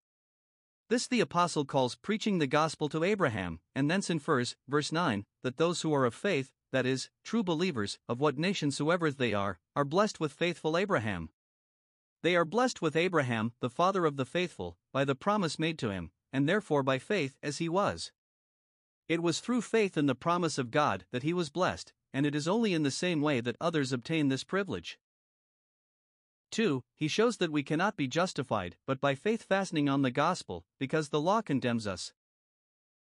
This 0.87 1.07
the 1.07 1.19
apostle 1.19 1.65
calls 1.65 1.95
preaching 1.95 2.37
the 2.37 2.45
gospel 2.45 2.89
to 2.89 3.03
Abraham, 3.03 3.59
and 3.73 3.89
thence 3.89 4.09
infers, 4.09 4.55
verse 4.67 4.91
9, 4.91 5.25
that 5.41 5.57
those 5.57 5.81
who 5.81 5.91
are 5.95 6.05
of 6.05 6.13
faith, 6.13 6.51
that 6.71 6.85
is, 6.85 7.09
true 7.23 7.43
believers, 7.43 7.97
of 8.07 8.19
what 8.19 8.37
nation 8.37 8.69
soever 8.69 9.09
they 9.09 9.33
are, 9.33 9.59
are 9.75 9.83
blessed 9.83 10.19
with 10.19 10.31
faithful 10.31 10.77
Abraham. 10.77 11.29
They 12.21 12.35
are 12.35 12.45
blessed 12.45 12.83
with 12.83 12.95
Abraham, 12.95 13.53
the 13.61 13.69
father 13.69 14.05
of 14.05 14.15
the 14.15 14.25
faithful, 14.25 14.77
by 14.91 15.05
the 15.05 15.15
promise 15.15 15.57
made 15.57 15.79
to 15.79 15.89
him, 15.89 16.11
and 16.31 16.47
therefore 16.47 16.83
by 16.83 16.99
faith 16.99 17.37
as 17.41 17.57
he 17.57 17.67
was. 17.67 18.11
It 19.07 19.23
was 19.23 19.39
through 19.39 19.61
faith 19.61 19.97
in 19.97 20.05
the 20.05 20.15
promise 20.15 20.59
of 20.59 20.69
God 20.69 21.05
that 21.11 21.23
he 21.23 21.33
was 21.33 21.49
blessed, 21.49 21.93
and 22.13 22.27
it 22.27 22.35
is 22.35 22.47
only 22.47 22.73
in 22.75 22.83
the 22.83 22.91
same 22.91 23.21
way 23.21 23.41
that 23.41 23.57
others 23.59 23.91
obtain 23.91 24.29
this 24.29 24.43
privilege. 24.43 24.99
2. 26.51 26.83
He 26.95 27.07
shows 27.07 27.37
that 27.37 27.51
we 27.51 27.63
cannot 27.63 27.97
be 27.97 28.07
justified 28.07 28.77
but 28.85 29.01
by 29.01 29.15
faith 29.15 29.43
fastening 29.43 29.89
on 29.89 30.01
the 30.01 30.11
gospel, 30.11 30.65
because 30.79 31.09
the 31.09 31.21
law 31.21 31.41
condemns 31.41 31.85
us. 31.87 32.13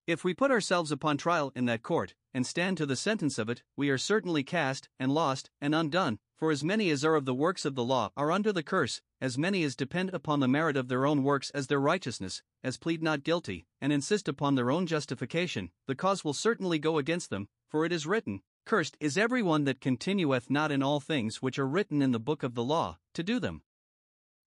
If 0.07 0.23
we 0.23 0.35
put 0.35 0.51
ourselves 0.51 0.93
upon 0.93 1.17
trial 1.17 1.51
in 1.55 1.65
that 1.65 1.83
court, 1.83 2.15
and 2.35 2.47
stand 2.47 2.77
to 2.77 2.85
the 2.85 2.97
sentence 2.97 3.39
of 3.39 3.49
it, 3.49 3.63
we 3.77 3.89
are 3.89 3.97
certainly 3.97 4.43
cast, 4.43 4.89
and 4.99 5.13
lost, 5.13 5.51
and 5.61 5.75
undone, 5.75 6.19
for 6.37 6.51
as 6.51 6.65
many 6.65 6.91
as 6.91 7.05
are 7.05 7.15
of 7.15 7.25
the 7.25 7.35
works 7.35 7.65
of 7.65 7.75
the 7.75 7.85
law 7.85 8.11
are 8.17 8.31
under 8.31 8.53
the 8.53 8.63
curse, 8.63 9.01
as 9.21 9.39
many 9.39 9.63
as 9.63 9.77
depend 9.77 10.13
upon 10.13 10.41
the 10.41 10.49
merit 10.49 10.77
of 10.77 10.89
their 10.89 11.07
own 11.07 11.23
works 11.23 11.49
as 11.51 11.69
their 11.69 11.81
righteousness, 11.81 12.43
as 12.63 12.77
plead 12.77 13.03
not 13.03 13.23
guilty, 13.23 13.67
and 13.81 13.93
insist 13.93 14.29
upon 14.29 14.57
their 14.57 14.71
own 14.71 14.87
justification, 14.87 15.71
the 15.87 15.95
cause 15.95 16.25
will 16.25 16.35
certainly 16.35 16.79
go 16.79 16.99
against 16.99 17.31
them, 17.31 17.49
for 17.69 17.87
it 17.87 17.93
is 17.93 18.07
written, 18.07 18.43
Cursed 18.67 18.97
is 18.99 19.19
every 19.19 19.43
one 19.43 19.65
that 19.65 19.81
continueth 19.81 20.49
not 20.49 20.73
in 20.73 20.83
all 20.83 20.99
things 20.99 21.43
which 21.43 21.59
are 21.59 21.67
written 21.67 22.01
in 22.01 22.13
the 22.13 22.19
book 22.19 22.43
of 22.43 22.55
the 22.55 22.65
law, 22.65 22.99
to 23.13 23.23
do 23.23 23.39
them. 23.39 23.63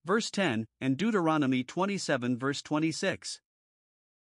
Verse 0.05 0.31
10, 0.31 0.65
and 0.81 0.97
Deuteronomy 0.97 1.63
27, 1.63 2.37
verse 2.37 2.63
26. 2.63 3.41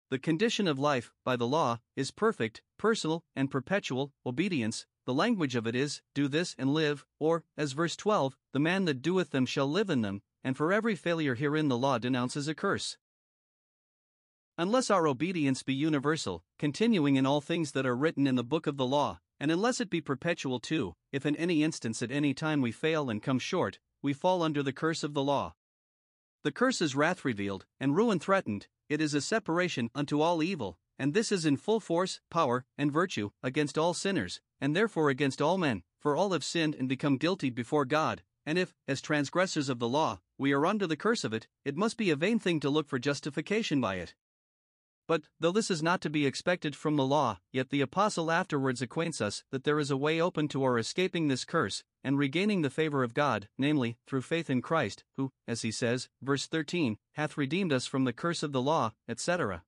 The 0.08 0.18
condition 0.18 0.66
of 0.66 0.78
life, 0.78 1.12
by 1.24 1.36
the 1.36 1.46
law, 1.46 1.80
is 1.94 2.10
perfect, 2.10 2.62
personal, 2.78 3.24
and 3.36 3.50
perpetual 3.50 4.12
obedience, 4.24 4.86
the 5.04 5.12
language 5.12 5.56
of 5.56 5.66
it 5.66 5.74
is, 5.74 6.00
do 6.14 6.28
this 6.28 6.54
and 6.56 6.72
live, 6.72 7.04
or, 7.18 7.44
as 7.56 7.72
verse 7.72 7.96
12, 7.96 8.36
the 8.52 8.60
man 8.60 8.86
that 8.86 9.02
doeth 9.02 9.30
them 9.30 9.44
shall 9.44 9.66
live 9.66 9.90
in 9.90 10.00
them, 10.00 10.22
and 10.44 10.56
for 10.56 10.72
every 10.72 10.94
failure 10.94 11.34
herein 11.34 11.68
the 11.68 11.76
law 11.76 11.98
denounces 11.98 12.48
a 12.48 12.54
curse. 12.54 12.96
Unless 14.56 14.90
our 14.90 15.06
obedience 15.06 15.62
be 15.62 15.74
universal, 15.74 16.44
continuing 16.58 17.16
in 17.16 17.26
all 17.26 17.40
things 17.40 17.72
that 17.72 17.86
are 17.86 17.96
written 17.96 18.26
in 18.26 18.36
the 18.36 18.44
book 18.44 18.66
of 18.66 18.76
the 18.76 18.86
law, 18.86 19.18
and 19.42 19.50
unless 19.50 19.80
it 19.80 19.90
be 19.90 20.00
perpetual 20.00 20.60
too, 20.60 20.94
if 21.10 21.26
in 21.26 21.34
any 21.34 21.64
instance 21.64 22.00
at 22.00 22.12
any 22.12 22.32
time 22.32 22.60
we 22.60 22.70
fail 22.70 23.10
and 23.10 23.20
come 23.20 23.40
short, 23.40 23.80
we 24.00 24.12
fall 24.12 24.40
under 24.40 24.62
the 24.62 24.72
curse 24.72 25.02
of 25.02 25.14
the 25.14 25.22
law. 25.22 25.52
The 26.44 26.52
curse 26.52 26.80
is 26.80 26.94
wrath 26.94 27.24
revealed, 27.24 27.66
and 27.80 27.96
ruin 27.96 28.20
threatened, 28.20 28.68
it 28.88 29.00
is 29.00 29.14
a 29.14 29.20
separation 29.20 29.90
unto 29.96 30.20
all 30.20 30.44
evil, 30.44 30.78
and 30.96 31.12
this 31.12 31.32
is 31.32 31.44
in 31.44 31.56
full 31.56 31.80
force, 31.80 32.20
power, 32.30 32.64
and 32.78 32.92
virtue, 32.92 33.30
against 33.42 33.76
all 33.76 33.94
sinners, 33.94 34.40
and 34.60 34.76
therefore 34.76 35.10
against 35.10 35.42
all 35.42 35.58
men, 35.58 35.82
for 35.98 36.14
all 36.14 36.30
have 36.30 36.44
sinned 36.44 36.76
and 36.76 36.88
become 36.88 37.16
guilty 37.16 37.50
before 37.50 37.84
God, 37.84 38.22
and 38.46 38.56
if, 38.56 38.76
as 38.86 39.00
transgressors 39.00 39.68
of 39.68 39.80
the 39.80 39.88
law, 39.88 40.20
we 40.38 40.52
are 40.52 40.64
under 40.64 40.86
the 40.86 40.96
curse 40.96 41.24
of 41.24 41.34
it, 41.34 41.48
it 41.64 41.76
must 41.76 41.96
be 41.96 42.10
a 42.10 42.16
vain 42.16 42.38
thing 42.38 42.60
to 42.60 42.70
look 42.70 42.86
for 42.86 43.00
justification 43.00 43.80
by 43.80 43.96
it. 43.96 44.14
But, 45.06 45.22
though 45.40 45.52
this 45.52 45.70
is 45.70 45.82
not 45.82 46.00
to 46.02 46.10
be 46.10 46.26
expected 46.26 46.76
from 46.76 46.96
the 46.96 47.04
law, 47.04 47.40
yet 47.52 47.70
the 47.70 47.80
Apostle 47.80 48.30
afterwards 48.30 48.80
acquaints 48.80 49.20
us 49.20 49.42
that 49.50 49.64
there 49.64 49.78
is 49.78 49.90
a 49.90 49.96
way 49.96 50.20
open 50.20 50.48
to 50.48 50.62
our 50.62 50.78
escaping 50.78 51.28
this 51.28 51.44
curse, 51.44 51.82
and 52.04 52.18
regaining 52.18 52.62
the 52.62 52.70
favor 52.70 53.02
of 53.02 53.14
God, 53.14 53.48
namely, 53.58 53.98
through 54.06 54.22
faith 54.22 54.48
in 54.48 54.62
Christ, 54.62 55.04
who, 55.16 55.32
as 55.46 55.62
he 55.62 55.70
says, 55.70 56.08
verse 56.20 56.46
13, 56.46 56.98
hath 57.14 57.36
redeemed 57.36 57.72
us 57.72 57.86
from 57.86 58.04
the 58.04 58.12
curse 58.12 58.42
of 58.42 58.52
the 58.52 58.62
law, 58.62 58.92
etc. 59.08 59.64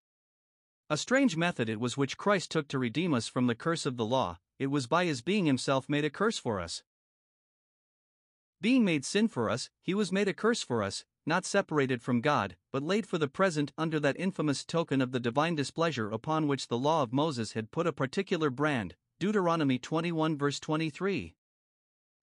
A 0.88 0.96
strange 0.96 1.36
method 1.36 1.68
it 1.68 1.80
was 1.80 1.96
which 1.96 2.16
Christ 2.16 2.50
took 2.50 2.68
to 2.68 2.78
redeem 2.78 3.14
us 3.14 3.26
from 3.26 3.46
the 3.46 3.54
curse 3.54 3.86
of 3.86 3.96
the 3.96 4.04
law, 4.04 4.38
it 4.58 4.68
was 4.68 4.86
by 4.86 5.04
his 5.04 5.22
being 5.22 5.46
himself 5.46 5.88
made 5.88 6.04
a 6.04 6.10
curse 6.10 6.38
for 6.38 6.60
us. 6.60 6.82
Being 8.60 8.84
made 8.84 9.04
sin 9.04 9.28
for 9.28 9.50
us, 9.50 9.68
he 9.82 9.94
was 9.94 10.12
made 10.12 10.28
a 10.28 10.34
curse 10.34 10.62
for 10.62 10.82
us, 10.82 11.04
not 11.26 11.44
separated 11.44 12.02
from 12.02 12.20
God, 12.20 12.56
but 12.72 12.82
laid 12.82 13.06
for 13.06 13.18
the 13.18 13.28
present 13.28 13.72
under 13.78 13.98
that 14.00 14.18
infamous 14.18 14.64
token 14.64 15.00
of 15.00 15.12
the 15.12 15.20
divine 15.20 15.54
displeasure 15.54 16.10
upon 16.10 16.48
which 16.48 16.68
the 16.68 16.78
law 16.78 17.02
of 17.02 17.12
Moses 17.12 17.52
had 17.52 17.70
put 17.70 17.86
a 17.86 17.92
particular 17.92 18.50
brand. 18.50 18.94
Deuteronomy 19.20 19.78
21 19.78 20.36
verse 20.36 20.60
23. 20.60 21.34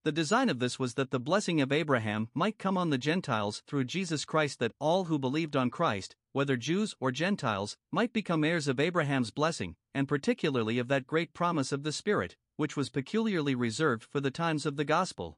The 0.04 0.12
design 0.12 0.50
of 0.50 0.58
this 0.58 0.80
was 0.80 0.96
that 0.96 1.12
the 1.12 1.20
blessing 1.20 1.62
of 1.62 1.72
Abraham 1.72 2.30
might 2.34 2.58
come 2.58 2.76
on 2.76 2.90
the 2.90 2.98
Gentiles 2.98 3.62
through 3.68 3.84
Jesus 3.84 4.26
Christ, 4.26 4.58
that 4.58 4.74
all 4.80 5.06
who 5.06 5.20
believed 5.20 5.56
on 5.56 5.70
Christ, 5.70 6.16
whether 6.32 6.58
Jews 6.58 6.96
or 7.00 7.12
Gentiles, 7.12 7.78
might 7.92 8.12
become 8.12 8.44
heirs 8.44 8.68
of 8.68 8.80
Abraham's 8.80 9.30
blessing, 9.30 9.76
and 9.94 10.08
particularly 10.08 10.80
of 10.80 10.88
that 10.88 11.06
great 11.06 11.34
promise 11.34 11.72
of 11.72 11.84
the 11.84 11.92
Spirit, 11.92 12.36
which 12.56 12.76
was 12.76 12.90
peculiarly 12.90 13.54
reserved 13.54 14.04
for 14.04 14.20
the 14.20 14.32
times 14.32 14.66
of 14.66 14.76
the 14.76 14.86
gospel. 14.86 15.38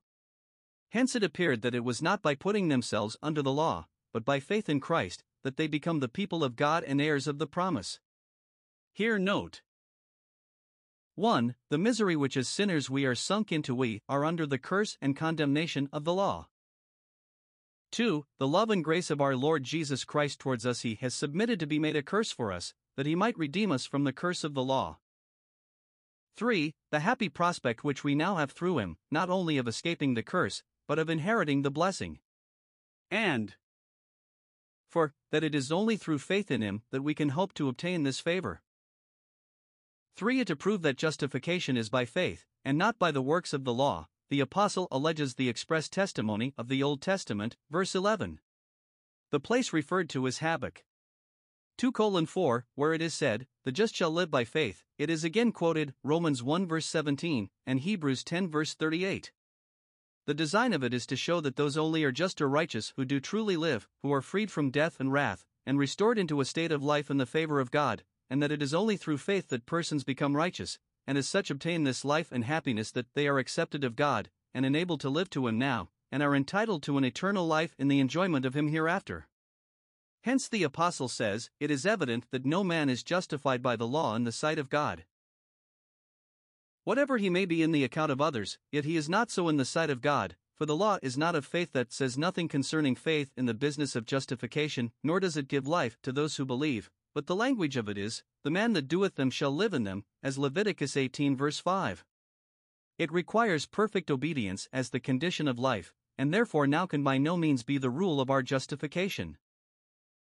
Hence 0.93 1.15
it 1.15 1.23
appeared 1.23 1.63
that 1.63 1.73
it 1.73 1.83
was 1.83 2.03
not 2.03 2.21
by 2.21 2.35
putting 2.35 2.67
themselves 2.67 3.17
under 3.23 3.41
the 3.41 3.51
law, 3.51 3.87
but 4.13 4.23
by 4.23 4.39
faith 4.39 4.69
in 4.69 4.79
Christ, 4.79 5.23
that 5.41 5.57
they 5.57 5.65
become 5.65 6.01
the 6.01 6.07
people 6.07 6.43
of 6.43 6.55
God 6.55 6.83
and 6.83 7.01
heirs 7.01 7.25
of 7.25 7.39
the 7.39 7.47
promise. 7.47 7.99
Here 8.93 9.17
note 9.17 9.63
1. 11.15 11.55
The 11.71 11.79
misery 11.79 12.15
which 12.15 12.37
as 12.37 12.47
sinners 12.47 12.91
we 12.91 13.05
are 13.05 13.15
sunk 13.15 13.51
into, 13.51 13.73
we 13.73 14.03
are 14.07 14.23
under 14.23 14.45
the 14.45 14.59
curse 14.59 14.95
and 15.01 15.15
condemnation 15.15 15.89
of 15.91 16.03
the 16.03 16.13
law. 16.13 16.47
2. 17.93 18.27
The 18.37 18.47
love 18.47 18.69
and 18.69 18.83
grace 18.83 19.09
of 19.09 19.19
our 19.19 19.35
Lord 19.35 19.63
Jesus 19.63 20.05
Christ 20.05 20.39
towards 20.39 20.63
us, 20.63 20.81
He 20.81 20.99
has 21.01 21.15
submitted 21.15 21.59
to 21.59 21.65
be 21.65 21.79
made 21.79 21.95
a 21.95 22.03
curse 22.03 22.31
for 22.31 22.51
us, 22.51 22.75
that 22.97 23.07
He 23.07 23.15
might 23.15 23.37
redeem 23.39 23.71
us 23.71 23.87
from 23.87 24.03
the 24.03 24.13
curse 24.13 24.43
of 24.43 24.53
the 24.53 24.63
law. 24.63 24.99
3. 26.37 26.75
The 26.91 26.99
happy 26.99 27.29
prospect 27.29 27.83
which 27.83 28.03
we 28.03 28.13
now 28.13 28.35
have 28.35 28.51
through 28.51 28.77
Him, 28.77 28.97
not 29.09 29.31
only 29.31 29.57
of 29.57 29.67
escaping 29.67 30.13
the 30.13 30.21
curse, 30.21 30.61
but 30.87 30.99
of 30.99 31.09
inheriting 31.09 31.61
the 31.61 31.71
blessing. 31.71 32.19
And 33.09 33.55
for 34.89 35.13
that 35.31 35.43
it 35.43 35.55
is 35.55 35.71
only 35.71 35.97
through 35.97 36.19
faith 36.19 36.51
in 36.51 36.61
Him 36.61 36.83
that 36.91 37.01
we 37.01 37.15
can 37.15 37.29
hope 37.29 37.53
to 37.55 37.67
obtain 37.67 38.03
this 38.03 38.19
favor. 38.19 38.61
3. 40.15 40.45
To 40.45 40.55
prove 40.55 40.83
that 40.83 40.97
justification 40.97 41.75
is 41.75 41.89
by 41.89 42.05
faith, 42.05 42.45
and 42.63 42.77
not 42.77 42.99
by 42.99 43.11
the 43.11 43.21
works 43.21 43.53
of 43.53 43.63
the 43.63 43.73
law, 43.73 44.07
the 44.29 44.39
Apostle 44.39 44.87
alleges 44.91 45.35
the 45.35 45.49
express 45.49 45.89
testimony 45.89 46.53
of 46.57 46.67
the 46.67 46.83
Old 46.83 47.01
Testament, 47.01 47.57
verse 47.71 47.95
11. 47.95 48.39
The 49.31 49.39
place 49.39 49.73
referred 49.73 50.09
to 50.11 50.27
is 50.27 50.39
Habakkuk. 50.39 50.83
2 51.77 51.91
colon 51.91 52.27
4, 52.27 52.67
where 52.75 52.93
it 52.93 53.01
is 53.01 53.15
said, 53.15 53.47
The 53.63 53.71
just 53.71 53.95
shall 53.95 54.11
live 54.11 54.29
by 54.29 54.43
faith, 54.43 54.83
it 54.99 55.09
is 55.09 55.23
again 55.23 55.51
quoted, 55.51 55.95
Romans 56.03 56.43
1 56.43 56.67
verse 56.67 56.85
17, 56.85 57.49
and 57.65 57.79
Hebrews 57.79 58.23
10 58.23 58.49
verse 58.49 58.75
38. 58.75 59.31
The 60.25 60.33
design 60.33 60.71
of 60.71 60.83
it 60.83 60.93
is 60.93 61.05
to 61.07 61.17
show 61.17 61.41
that 61.41 61.57
those 61.57 61.77
only 61.77 62.03
are 62.05 62.11
just 62.11 62.41
or 62.41 62.47
righteous 62.47 62.93
who 62.95 63.03
do 63.03 63.19
truly 63.19 63.57
live, 63.57 63.89
who 64.01 64.13
are 64.13 64.21
freed 64.21 64.49
from 64.49 64.71
death 64.71 64.99
and 65.01 65.11
wrath, 65.11 65.45
and 65.65 65.77
restored 65.77 66.17
into 66.17 66.39
a 66.39 66.45
state 66.45 66.71
of 66.71 66.81
life 66.81 67.11
in 67.11 67.17
the 67.17 67.25
favor 67.25 67.59
of 67.59 67.71
God, 67.71 68.03
and 68.29 68.41
that 68.41 68.51
it 68.51 68.61
is 68.61 68.73
only 68.73 68.95
through 68.95 69.17
faith 69.17 69.49
that 69.49 69.65
persons 69.65 70.05
become 70.05 70.37
righteous, 70.37 70.79
and 71.05 71.17
as 71.17 71.27
such 71.27 71.51
obtain 71.51 71.83
this 71.83 72.05
life 72.05 72.31
and 72.31 72.45
happiness 72.45 72.89
that 72.91 73.13
they 73.15 73.27
are 73.27 73.37
accepted 73.37 73.83
of 73.83 73.97
God, 73.97 74.29
and 74.53 74.65
enabled 74.65 75.01
to 75.01 75.09
live 75.09 75.29
to 75.31 75.45
Him 75.47 75.57
now, 75.57 75.89
and 76.09 76.23
are 76.23 76.35
entitled 76.35 76.83
to 76.83 76.97
an 76.97 77.03
eternal 77.03 77.45
life 77.45 77.75
in 77.77 77.89
the 77.89 77.99
enjoyment 77.99 78.45
of 78.45 78.55
Him 78.55 78.69
hereafter. 78.69 79.27
Hence 80.21 80.47
the 80.47 80.63
Apostle 80.63 81.09
says, 81.09 81.49
It 81.59 81.69
is 81.69 81.85
evident 81.85 82.31
that 82.31 82.45
no 82.45 82.63
man 82.63 82.89
is 82.89 83.03
justified 83.03 83.61
by 83.61 83.75
the 83.75 83.87
law 83.87 84.15
in 84.15 84.23
the 84.23 84.31
sight 84.31 84.57
of 84.57 84.69
God. 84.69 85.03
Whatever 86.83 87.17
he 87.17 87.29
may 87.29 87.45
be 87.45 87.63
in 87.63 87.71
the 87.71 87.83
account 87.83 88.11
of 88.11 88.19
others, 88.19 88.57
yet 88.71 88.83
he 88.83 88.97
is 88.97 89.07
not 89.07 89.31
so 89.31 89.47
in 89.47 89.57
the 89.57 89.63
sight 89.63 89.89
of 89.89 90.01
God, 90.01 90.35
for 90.53 90.65
the 90.65 90.75
law 90.75 90.97
is 91.01 91.17
not 91.17 91.35
of 91.35 91.45
faith 91.45 91.71
that 91.71 91.93
says 91.93 92.17
nothing 92.17 92.47
concerning 92.47 92.95
faith 92.95 93.31
in 93.37 93.45
the 93.45 93.53
business 93.53 93.95
of 93.95 94.05
justification, 94.05 94.91
nor 95.01 95.19
does 95.19 95.37
it 95.37 95.47
give 95.47 95.65
life 95.65 95.97
to 96.03 96.11
those 96.11 96.35
who 96.35 96.45
believe, 96.45 96.91
but 97.13 97.27
the 97.27 97.35
language 97.35 97.77
of 97.77 97.87
it 97.87 97.97
is, 97.97 98.23
The 98.43 98.51
man 98.51 98.73
that 98.73 98.89
doeth 98.89 99.15
them 99.15 99.29
shall 99.29 99.51
live 99.51 99.73
in 99.73 99.83
them, 99.83 100.03
as 100.21 100.37
Leviticus 100.37 100.97
18 100.97 101.37
verse 101.37 101.59
5. 101.59 102.03
It 102.97 103.11
requires 103.11 103.65
perfect 103.65 104.11
obedience 104.11 104.67
as 104.73 104.89
the 104.89 104.99
condition 104.99 105.47
of 105.47 105.57
life, 105.57 105.93
and 106.17 106.33
therefore 106.33 106.67
now 106.67 106.85
can 106.85 107.01
by 107.01 107.17
no 107.17 107.37
means 107.37 107.63
be 107.63 107.77
the 107.77 107.89
rule 107.89 108.19
of 108.19 108.29
our 108.29 108.43
justification. 108.43 109.37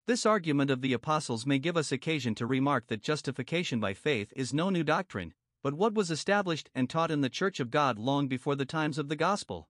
This 0.06 0.26
argument 0.26 0.70
of 0.70 0.82
the 0.82 0.92
apostles 0.92 1.46
may 1.46 1.58
give 1.58 1.76
us 1.76 1.90
occasion 1.90 2.34
to 2.36 2.46
remark 2.46 2.88
that 2.88 3.02
justification 3.02 3.80
by 3.80 3.94
faith 3.94 4.32
is 4.36 4.52
no 4.52 4.70
new 4.70 4.84
doctrine, 4.84 5.34
but 5.62 5.74
what 5.74 5.94
was 5.94 6.10
established 6.10 6.70
and 6.74 6.88
taught 6.88 7.10
in 7.10 7.20
the 7.20 7.28
Church 7.28 7.60
of 7.60 7.70
God 7.70 7.98
long 7.98 8.28
before 8.28 8.56
the 8.56 8.64
times 8.64 8.98
of 8.98 9.08
the 9.08 9.16
Gospel. 9.16 9.68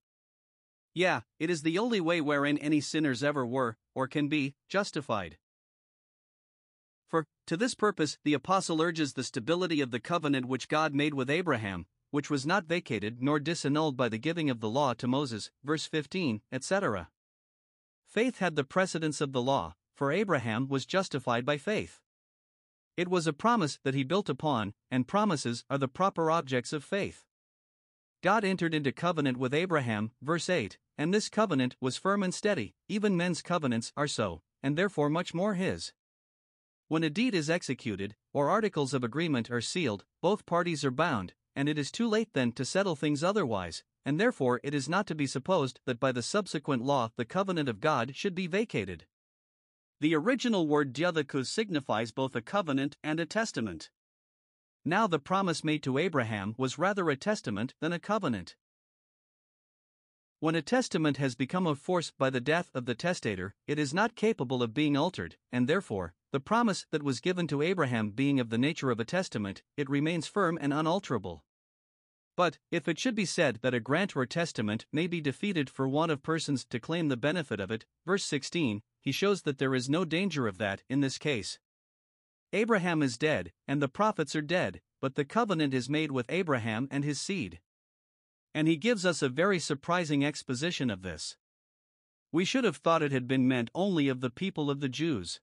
Yeah, 0.95 1.21
it 1.39 1.51
is 1.51 1.63
the 1.63 1.79
only 1.79 2.01
way 2.01 2.21
wherein 2.21 2.59
any 2.59 2.81
sinners 2.81 3.23
ever 3.23 3.47
were, 3.47 3.77
or 3.95 4.09
can 4.09 4.29
be, 4.29 4.55
justified. 4.69 5.39
For, 7.09 7.27
to 7.47 7.57
this 7.57 7.75
purpose, 7.75 8.19
the 8.25 8.35
Apostle 8.35 8.81
urges 8.81 9.15
the 9.15 9.25
stability 9.25 9.81
of 9.81 9.91
the 9.91 10.01
covenant 10.01 10.47
which 10.47 10.69
God 10.69 10.95
made 10.95 11.15
with 11.15 11.31
Abraham, 11.31 11.87
which 12.11 12.31
was 12.31 12.47
not 12.47 12.67
vacated 12.67 13.23
nor 13.23 13.41
disannulled 13.41 13.97
by 13.97 14.09
the 14.09 14.19
giving 14.19 14.51
of 14.51 14.61
the 14.61 14.69
law 14.69 14.95
to 14.95 15.09
Moses, 15.09 15.51
verse 15.65 15.87
15, 15.87 16.41
etc. 16.53 17.09
Faith 18.07 18.39
had 18.39 18.57
the 18.57 18.65
precedence 18.65 19.21
of 19.21 19.33
the 19.33 19.43
law, 19.43 19.75
for 19.95 20.11
Abraham 20.13 20.69
was 20.69 20.87
justified 20.87 21.45
by 21.45 21.57
faith. 21.57 22.01
It 22.97 23.09
was 23.09 23.27
a 23.27 23.33
promise 23.33 23.79
that 23.85 23.95
he 23.95 24.05
built 24.05 24.29
upon, 24.29 24.75
and 24.91 25.09
promises 25.09 25.65
are 25.71 25.79
the 25.79 25.89
proper 25.89 26.31
objects 26.31 26.73
of 26.73 26.85
faith. 26.85 27.25
God 28.23 28.45
entered 28.45 28.75
into 28.75 28.93
covenant 28.93 29.39
with 29.39 29.55
Abraham, 29.55 30.11
verse 30.21 30.51
8, 30.51 30.79
and 30.99 31.15
this 31.15 31.31
covenant 31.31 31.77
was 31.81 31.97
firm 31.97 32.23
and 32.23 32.35
steady, 32.35 32.75
even 32.89 33.17
men's 33.17 33.41
covenants 33.41 33.93
are 33.97 34.07
so, 34.07 34.43
and 34.63 34.77
therefore 34.77 35.09
much 35.09 35.33
more 35.33 35.55
his. 35.55 35.93
When 36.89 37.05
a 37.05 37.09
deed 37.09 37.35
is 37.35 37.49
executed, 37.49 38.17
or 38.33 38.51
articles 38.51 38.93
of 38.93 39.05
agreement 39.05 39.51
are 39.51 39.61
sealed, 39.61 40.05
both 40.21 40.45
parties 40.45 40.85
are 40.85 40.91
bound, 40.91 41.35
and 41.57 41.69
it 41.69 41.79
is 41.79 41.91
too 41.91 42.09
late 42.09 42.35
then 42.35 42.53
to 42.53 42.65
settle 42.65 42.97
things 42.97 43.25
otherwise, 43.25 43.85
and 44.05 44.21
therefore 44.21 44.61
it 44.63 44.75
is 44.75 44.89
not 44.89 45.07
to 45.07 45.15
be 45.15 45.27
supposed 45.27 45.81
that 45.87 46.01
by 46.01 46.13
the 46.13 46.23
subsequent 46.23 46.83
law 46.83 47.11
the 47.17 47.25
covenant 47.25 47.69
of 47.69 47.81
God 47.81 48.15
should 48.15 48.35
be 48.35 48.47
vacated. 48.47 49.07
The 50.01 50.15
original 50.15 50.67
word 50.67 50.95
diathekos 50.95 51.49
signifies 51.49 52.11
both 52.11 52.35
a 52.35 52.41
covenant 52.41 52.97
and 53.03 53.21
a 53.21 53.27
testament. 53.27 53.91
Now 54.83 55.07
the 55.07 55.19
promise 55.19 55.63
made 55.63 55.83
to 55.83 55.99
Abraham 55.99 56.55
was 56.57 56.79
rather 56.79 57.11
a 57.11 57.17
testament 57.17 57.75
than 57.81 57.93
a 57.93 57.99
covenant. 57.99 58.57
When 60.39 60.55
a 60.55 60.63
testament 60.63 61.19
has 61.19 61.35
become 61.35 61.67
of 61.67 61.79
force 61.79 62.13
by 62.13 62.31
the 62.31 62.41
death 62.41 62.71
of 62.73 62.87
the 62.87 62.95
testator, 62.95 63.55
it 63.67 63.79
is 63.79 63.93
not 63.93 64.15
capable 64.15 64.63
of 64.63 64.73
being 64.73 64.97
altered, 64.97 65.37
and 65.53 65.69
therefore, 65.69 66.15
the 66.33 66.41
promise 66.41 66.87
that 66.93 67.03
was 67.03 67.21
given 67.21 67.47
to 67.49 67.61
Abraham 67.61 68.09
being 68.09 68.41
of 68.41 68.49
the 68.49 68.57
nature 68.57 68.91
of 68.91 69.01
a 69.01 69.05
testament, 69.05 69.63
it 69.77 69.91
remains 69.91 70.27
firm 70.27 70.57
and 70.63 70.73
unalterable. 70.73 71.45
But, 72.37 72.57
if 72.71 72.89
it 72.89 72.99
should 72.99 73.15
be 73.15 73.27
said 73.27 73.59
that 73.61 73.75
a 73.75 73.81
grant 73.81 74.17
or 74.17 74.25
testament 74.25 74.87
may 74.91 75.07
be 75.07 75.21
defeated 75.21 75.69
for 75.69 75.87
want 75.87 76.11
of 76.11 76.23
persons 76.23 76.65
to 76.71 76.81
claim 76.81 77.09
the 77.09 77.19
benefit 77.19 77.61
of 77.61 77.71
it, 77.71 77.85
verse 78.07 78.25
16, 78.25 78.83
he 79.01 79.13
shows 79.13 79.43
that 79.43 79.59
there 79.59 79.75
is 79.75 79.89
no 79.89 80.05
danger 80.05 80.47
of 80.47 80.59
that 80.59 80.83
in 80.89 81.01
this 81.01 81.19
case. 81.19 81.59
Abraham 82.53 83.03
is 83.03 83.17
dead, 83.17 83.53
and 83.69 83.81
the 83.81 83.89
prophets 83.89 84.35
are 84.35 84.43
dead, 84.43 84.81
but 85.01 85.15
the 85.15 85.25
covenant 85.25 85.73
is 85.73 85.89
made 85.89 86.11
with 86.11 86.27
Abraham 86.29 86.89
and 86.91 87.05
his 87.05 87.21
seed. 87.21 87.61
And 88.55 88.67
he 88.67 88.77
gives 88.77 89.07
us 89.07 89.23
a 89.23 89.29
very 89.29 89.59
surprising 89.59 90.25
exposition 90.25 90.91
of 90.91 91.03
this. 91.03 91.37
We 92.33 92.45
should 92.45 92.65
have 92.65 92.77
thought 92.77 93.03
it 93.03 93.13
had 93.13 93.29
been 93.29 93.49
meant 93.49 93.71
only 93.75 94.09
of 94.09 94.21
the 94.21 94.31
people 94.31 94.71
of 94.71 94.81
the 94.81 94.89
Jews. 94.89 95.41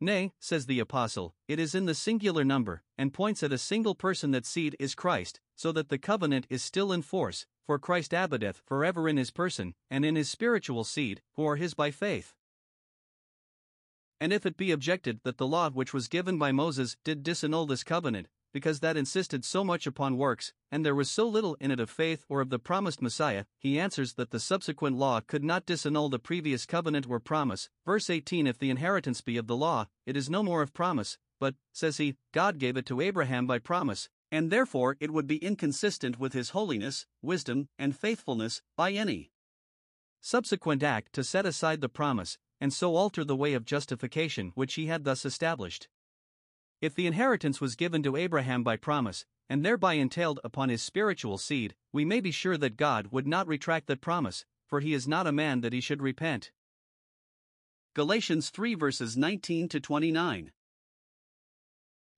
Nay, 0.00 0.32
says 0.38 0.66
the 0.66 0.78
Apostle, 0.78 1.34
it 1.48 1.58
is 1.58 1.74
in 1.74 1.86
the 1.86 1.94
singular 1.94 2.44
number, 2.44 2.82
and 2.98 3.14
points 3.14 3.42
at 3.42 3.52
a 3.52 3.58
single 3.58 3.94
person 3.94 4.30
that 4.32 4.44
seed 4.44 4.76
is 4.78 4.94
Christ, 4.94 5.40
so 5.54 5.72
that 5.72 5.88
the 5.88 5.98
covenant 5.98 6.46
is 6.50 6.62
still 6.62 6.92
in 6.92 7.00
force, 7.00 7.46
for 7.64 7.78
Christ 7.78 8.12
abideth 8.12 8.60
forever 8.66 9.08
in 9.08 9.16
his 9.16 9.30
person, 9.30 9.74
and 9.90 10.04
in 10.04 10.14
his 10.14 10.28
spiritual 10.28 10.84
seed, 10.84 11.22
who 11.34 11.46
are 11.46 11.56
his 11.56 11.72
by 11.72 11.90
faith. 11.90 12.34
And 14.20 14.32
if 14.32 14.46
it 14.46 14.56
be 14.56 14.70
objected 14.70 15.20
that 15.24 15.36
the 15.36 15.46
law 15.46 15.70
which 15.70 15.92
was 15.92 16.08
given 16.08 16.38
by 16.38 16.52
Moses 16.52 16.96
did 17.04 17.22
disannul 17.22 17.68
this 17.68 17.84
covenant, 17.84 18.28
because 18.52 18.80
that 18.80 18.96
insisted 18.96 19.44
so 19.44 19.62
much 19.62 19.86
upon 19.86 20.16
works, 20.16 20.54
and 20.72 20.84
there 20.84 20.94
was 20.94 21.10
so 21.10 21.28
little 21.28 21.56
in 21.60 21.70
it 21.70 21.78
of 21.78 21.90
faith 21.90 22.24
or 22.26 22.40
of 22.40 22.48
the 22.48 22.58
promised 22.58 23.02
Messiah, 23.02 23.44
he 23.58 23.78
answers 23.78 24.14
that 24.14 24.30
the 24.30 24.40
subsequent 24.40 24.96
law 24.96 25.20
could 25.20 25.44
not 25.44 25.66
disannul 25.66 26.10
the 26.10 26.18
previous 26.18 26.64
covenant 26.64 27.06
or 27.06 27.20
promise. 27.20 27.68
Verse 27.84 28.08
18 28.08 28.46
If 28.46 28.58
the 28.58 28.70
inheritance 28.70 29.20
be 29.20 29.36
of 29.36 29.46
the 29.46 29.56
law, 29.56 29.88
it 30.06 30.16
is 30.16 30.30
no 30.30 30.42
more 30.42 30.62
of 30.62 30.72
promise, 30.72 31.18
but, 31.38 31.54
says 31.74 31.98
he, 31.98 32.16
God 32.32 32.56
gave 32.58 32.78
it 32.78 32.86
to 32.86 33.02
Abraham 33.02 33.46
by 33.46 33.58
promise, 33.58 34.08
and 34.32 34.50
therefore 34.50 34.96
it 35.00 35.12
would 35.12 35.26
be 35.26 35.36
inconsistent 35.44 36.18
with 36.18 36.32
his 36.32 36.50
holiness, 36.50 37.06
wisdom, 37.20 37.68
and 37.78 37.94
faithfulness, 37.94 38.62
by 38.74 38.92
any 38.92 39.30
subsequent 40.22 40.82
act 40.82 41.12
to 41.12 41.22
set 41.22 41.44
aside 41.44 41.82
the 41.82 41.90
promise, 41.90 42.38
and 42.60 42.72
so 42.72 42.96
alter 42.96 43.24
the 43.24 43.36
way 43.36 43.54
of 43.54 43.64
justification 43.64 44.52
which 44.54 44.74
he 44.74 44.86
had 44.86 45.04
thus 45.04 45.24
established. 45.24 45.88
If 46.80 46.94
the 46.94 47.06
inheritance 47.06 47.60
was 47.60 47.76
given 47.76 48.02
to 48.02 48.16
Abraham 48.16 48.62
by 48.62 48.76
promise, 48.76 49.24
and 49.48 49.64
thereby 49.64 49.94
entailed 49.94 50.40
upon 50.44 50.68
his 50.68 50.82
spiritual 50.82 51.38
seed, 51.38 51.74
we 51.92 52.04
may 52.04 52.20
be 52.20 52.30
sure 52.30 52.58
that 52.58 52.76
God 52.76 53.08
would 53.12 53.26
not 53.26 53.46
retract 53.46 53.86
that 53.86 54.00
promise, 54.00 54.44
for 54.66 54.80
he 54.80 54.92
is 54.92 55.08
not 55.08 55.26
a 55.26 55.32
man 55.32 55.60
that 55.60 55.72
he 55.72 55.80
should 55.80 56.02
repent. 56.02 56.50
Galatians 57.94 58.50
3 58.50 58.74
verses 58.74 59.16
19 59.16 59.68
to 59.68 59.80
29. 59.80 60.52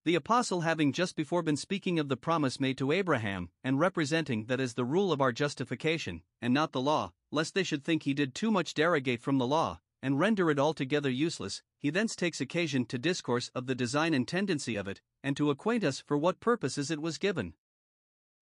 The 0.05 0.15
apostle 0.15 0.63
having 0.63 0.93
just 0.93 1.17
before 1.17 1.43
been 1.43 1.57
speaking 1.57 1.99
of 1.99 2.09
the 2.09 2.17
promise 2.17 2.59
made 2.59 2.79
to 2.79 2.93
Abraham, 2.93 3.51
and 3.63 3.79
representing 3.79 4.47
that 4.47 4.59
as 4.59 4.75
the 4.75 4.85
rule 4.85 5.13
of 5.13 5.21
our 5.21 5.33
justification, 5.33 6.23
and 6.41 6.55
not 6.55 6.73
the 6.73 6.81
law, 6.81 7.13
lest 7.31 7.55
they 7.55 7.63
should 7.63 7.85
think 7.85 8.03
he 8.03 8.15
did 8.15 8.35
too 8.35 8.51
much 8.51 8.75
derogate 8.75 9.21
from 9.21 9.39
the 9.39 9.47
law, 9.47 9.81
and 10.03 10.19
render 10.19 10.51
it 10.51 10.59
altogether 10.59 11.11
useless, 11.11 11.63
he 11.79 11.91
thence 11.91 12.15
takes 12.15 12.41
occasion 12.41 12.85
to 12.87 12.99
discourse 12.99 13.51
of 13.55 13.67
the 13.67 13.75
design 13.75 14.15
and 14.15 14.27
tendency 14.27 14.77
of 14.77 14.89
it, 14.89 15.01
and 15.23 15.37
to 15.37 15.51
acquaint 15.51 15.85
us 15.85 16.01
for 16.01 16.17
what 16.17 16.41
purposes 16.41 16.91
it 16.91 17.03
was 17.03 17.19
given. 17.19 17.55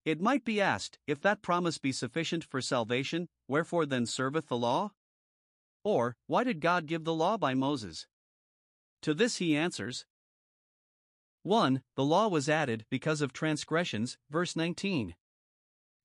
It 0.04 0.20
might 0.20 0.44
be 0.44 0.60
asked, 0.60 0.98
if 1.06 1.20
that 1.22 1.42
promise 1.42 1.78
be 1.78 1.92
sufficient 1.92 2.44
for 2.44 2.60
salvation, 2.60 3.28
wherefore 3.48 3.86
then 3.86 4.06
serveth 4.06 4.48
the 4.48 4.56
law? 4.56 4.92
Or, 5.82 6.16
why 6.26 6.44
did 6.44 6.60
God 6.60 6.86
give 6.86 7.04
the 7.04 7.14
law 7.14 7.36
by 7.36 7.54
Moses? 7.54 8.06
To 9.02 9.14
this 9.14 9.36
he 9.36 9.56
answers 9.56 10.06
1. 11.42 11.82
The 11.94 12.04
law 12.04 12.28
was 12.28 12.48
added 12.48 12.84
because 12.90 13.20
of 13.20 13.32
transgressions, 13.32 14.18
verse 14.28 14.56
19. 14.56 15.14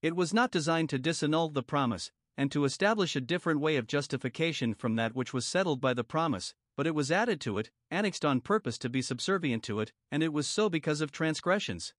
It 0.01 0.15
was 0.15 0.33
not 0.33 0.51
designed 0.51 0.89
to 0.89 0.99
disannul 0.99 1.53
the 1.53 1.63
promise, 1.63 2.11
and 2.41 2.51
to 2.51 2.65
establish 2.65 3.15
a 3.15 3.21
different 3.21 3.59
way 3.59 3.75
of 3.75 3.85
justification 3.85 4.73
from 4.73 4.95
that 4.95 5.13
which 5.13 5.31
was 5.31 5.45
settled 5.45 5.79
by 5.79 5.93
the 5.93 6.03
promise, 6.03 6.55
but 6.75 6.87
it 6.87 6.95
was 6.95 7.11
added 7.11 7.39
to 7.39 7.59
it, 7.59 7.69
annexed 7.91 8.25
on 8.25 8.41
purpose 8.41 8.79
to 8.79 8.89
be 8.89 8.99
subservient 8.99 9.61
to 9.61 9.79
it, 9.79 9.93
and 10.11 10.23
it 10.23 10.33
was 10.33 10.47
so 10.47 10.67
because 10.67 11.01
of 11.01 11.11
transgressions. 11.11 11.93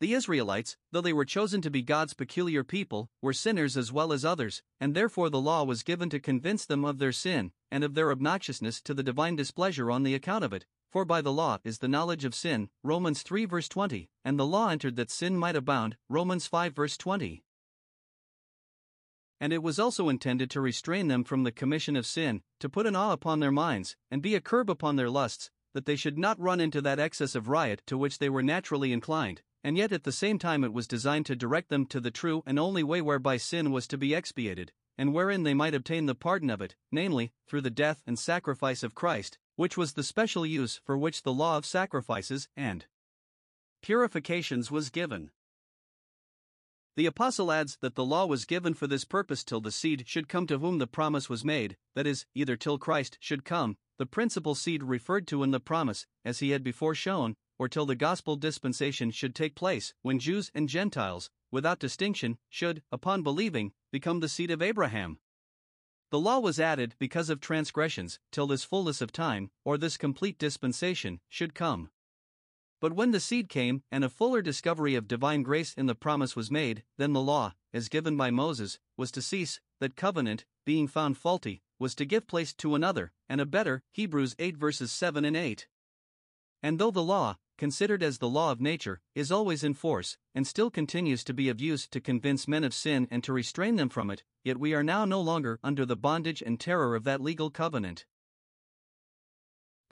The 0.00 0.12
Israelites, 0.12 0.76
though 0.90 1.00
they 1.00 1.12
were 1.12 1.24
chosen 1.24 1.60
to 1.60 1.70
be 1.70 1.82
God's 1.82 2.14
peculiar 2.14 2.64
people, 2.64 3.08
were 3.22 3.32
sinners 3.32 3.76
as 3.76 3.92
well 3.92 4.12
as 4.12 4.24
others, 4.24 4.60
and 4.80 4.92
therefore 4.92 5.30
the 5.30 5.40
law 5.40 5.62
was 5.62 5.84
given 5.84 6.10
to 6.10 6.18
convince 6.18 6.66
them 6.66 6.84
of 6.84 6.98
their 6.98 7.12
sin, 7.12 7.52
and 7.70 7.84
of 7.84 7.94
their 7.94 8.10
obnoxiousness 8.10 8.82
to 8.82 8.92
the 8.92 9.04
divine 9.04 9.36
displeasure 9.36 9.88
on 9.88 10.02
the 10.02 10.16
account 10.16 10.42
of 10.42 10.52
it. 10.52 10.66
For 10.90 11.04
by 11.04 11.20
the 11.22 11.32
law 11.32 11.58
is 11.62 11.78
the 11.78 11.86
knowledge 11.86 12.24
of 12.24 12.34
sin, 12.34 12.70
Romans 12.82 13.22
3 13.22 13.44
verse 13.44 13.68
20, 13.68 14.10
and 14.24 14.36
the 14.36 14.46
law 14.46 14.70
entered 14.70 14.96
that 14.96 15.12
sin 15.12 15.36
might 15.36 15.54
abound, 15.54 15.96
Romans 16.08 16.48
5 16.48 16.74
verse 16.74 16.96
20 16.96 17.44
and 19.40 19.52
it 19.52 19.62
was 19.62 19.78
also 19.78 20.08
intended 20.08 20.50
to 20.50 20.60
restrain 20.60 21.08
them 21.08 21.24
from 21.24 21.42
the 21.42 21.52
commission 21.52 21.96
of 21.96 22.06
sin, 22.06 22.42
to 22.60 22.68
put 22.68 22.86
an 22.86 22.96
awe 22.96 23.12
upon 23.12 23.40
their 23.40 23.52
minds, 23.52 23.96
and 24.10 24.22
be 24.22 24.34
a 24.34 24.40
curb 24.40 24.70
upon 24.70 24.96
their 24.96 25.10
lusts, 25.10 25.50
that 25.72 25.86
they 25.86 25.96
should 25.96 26.16
not 26.16 26.40
run 26.40 26.60
into 26.60 26.80
that 26.80 26.98
excess 26.98 27.34
of 27.34 27.48
riot 27.48 27.82
to 27.86 27.98
which 27.98 28.18
they 28.18 28.28
were 28.28 28.42
naturally 28.42 28.92
inclined, 28.92 29.42
and 29.62 29.76
yet 29.76 29.92
at 29.92 30.04
the 30.04 30.12
same 30.12 30.38
time 30.38 30.62
it 30.62 30.72
was 30.72 30.86
designed 30.86 31.26
to 31.26 31.34
direct 31.34 31.68
them 31.68 31.86
to 31.86 32.00
the 32.00 32.10
true 32.10 32.42
and 32.46 32.58
only 32.58 32.82
way 32.82 33.00
whereby 33.02 33.36
sin 33.36 33.72
was 33.72 33.86
to 33.88 33.98
be 33.98 34.14
expiated, 34.14 34.72
and 34.96 35.12
wherein 35.12 35.42
they 35.42 35.54
might 35.54 35.74
obtain 35.74 36.06
the 36.06 36.14
pardon 36.14 36.50
of 36.50 36.60
it, 36.60 36.76
namely, 36.92 37.32
through 37.46 37.60
the 37.60 37.70
death 37.70 38.02
and 38.06 38.18
sacrifice 38.18 38.82
of 38.82 38.94
Christ, 38.94 39.38
which 39.56 39.76
was 39.76 39.92
the 39.92 40.02
special 40.02 40.46
use 40.46 40.80
for 40.84 40.96
which 40.96 41.22
the 41.22 41.32
law 41.32 41.56
of 41.56 41.66
sacrifices 41.66 42.48
and 42.56 42.86
purifications 43.82 44.70
was 44.70 44.90
given. 44.90 45.30
The 46.96 47.06
apostle 47.06 47.50
adds 47.50 47.76
that 47.80 47.96
the 47.96 48.04
law 48.04 48.24
was 48.24 48.44
given 48.44 48.72
for 48.72 48.86
this 48.86 49.04
purpose 49.04 49.42
till 49.42 49.60
the 49.60 49.72
seed 49.72 50.04
should 50.06 50.28
come 50.28 50.46
to 50.46 50.58
whom 50.58 50.78
the 50.78 50.86
promise 50.86 51.28
was 51.28 51.44
made, 51.44 51.76
that 51.94 52.06
is, 52.06 52.24
either 52.34 52.56
till 52.56 52.78
Christ 52.78 53.18
should 53.20 53.44
come, 53.44 53.76
the 53.98 54.06
principal 54.06 54.54
seed 54.54 54.82
referred 54.82 55.26
to 55.28 55.42
in 55.42 55.50
the 55.50 55.58
promise, 55.58 56.06
as 56.24 56.38
he 56.38 56.50
had 56.50 56.62
before 56.62 56.94
shown, 56.94 57.34
or 57.58 57.68
till 57.68 57.86
the 57.86 57.96
gospel 57.96 58.36
dispensation 58.36 59.10
should 59.10 59.34
take 59.34 59.56
place, 59.56 59.92
when 60.02 60.20
Jews 60.20 60.52
and 60.54 60.68
Gentiles, 60.68 61.30
without 61.50 61.80
distinction, 61.80 62.38
should, 62.48 62.82
upon 62.92 63.22
believing, 63.22 63.72
become 63.90 64.20
the 64.20 64.28
seed 64.28 64.50
of 64.52 64.62
Abraham. 64.62 65.18
The 66.10 66.20
law 66.20 66.38
was 66.38 66.60
added 66.60 66.94
because 67.00 67.28
of 67.28 67.40
transgressions, 67.40 68.20
till 68.30 68.46
this 68.46 68.62
fullness 68.62 69.00
of 69.00 69.10
time, 69.10 69.50
or 69.64 69.76
this 69.76 69.96
complete 69.96 70.38
dispensation, 70.38 71.20
should 71.28 71.54
come. 71.54 71.90
But 72.84 72.92
when 72.92 73.12
the 73.12 73.18
seed 73.18 73.48
came 73.48 73.82
and 73.90 74.04
a 74.04 74.10
fuller 74.10 74.42
discovery 74.42 74.94
of 74.94 75.08
divine 75.08 75.42
grace 75.42 75.72
in 75.72 75.86
the 75.86 75.94
promise 75.94 76.36
was 76.36 76.50
made, 76.50 76.82
then 76.98 77.14
the 77.14 77.22
law, 77.22 77.54
as 77.72 77.88
given 77.88 78.14
by 78.14 78.30
Moses, 78.30 78.78
was 78.94 79.10
to 79.12 79.22
cease, 79.22 79.58
that 79.80 79.96
covenant, 79.96 80.44
being 80.66 80.86
found 80.86 81.16
faulty, 81.16 81.62
was 81.78 81.94
to 81.94 82.04
give 82.04 82.26
place 82.26 82.52
to 82.52 82.74
another, 82.74 83.12
and 83.26 83.40
a 83.40 83.46
better. 83.46 83.82
Hebrews 83.92 84.36
8 84.38 84.58
verses 84.58 84.92
7 84.92 85.24
and 85.24 85.34
8. 85.34 85.66
And 86.62 86.78
though 86.78 86.90
the 86.90 87.02
law, 87.02 87.38
considered 87.56 88.02
as 88.02 88.18
the 88.18 88.28
law 88.28 88.52
of 88.52 88.60
nature, 88.60 89.00
is 89.14 89.32
always 89.32 89.64
in 89.64 89.72
force, 89.72 90.18
and 90.34 90.46
still 90.46 90.70
continues 90.70 91.24
to 91.24 91.32
be 91.32 91.48
of 91.48 91.62
use 91.62 91.88
to 91.88 92.02
convince 92.02 92.46
men 92.46 92.64
of 92.64 92.74
sin 92.74 93.08
and 93.10 93.24
to 93.24 93.32
restrain 93.32 93.76
them 93.76 93.88
from 93.88 94.10
it, 94.10 94.24
yet 94.42 94.58
we 94.58 94.74
are 94.74 94.84
now 94.84 95.06
no 95.06 95.22
longer 95.22 95.58
under 95.64 95.86
the 95.86 95.96
bondage 95.96 96.42
and 96.42 96.60
terror 96.60 96.94
of 96.94 97.04
that 97.04 97.22
legal 97.22 97.48
covenant. 97.48 98.04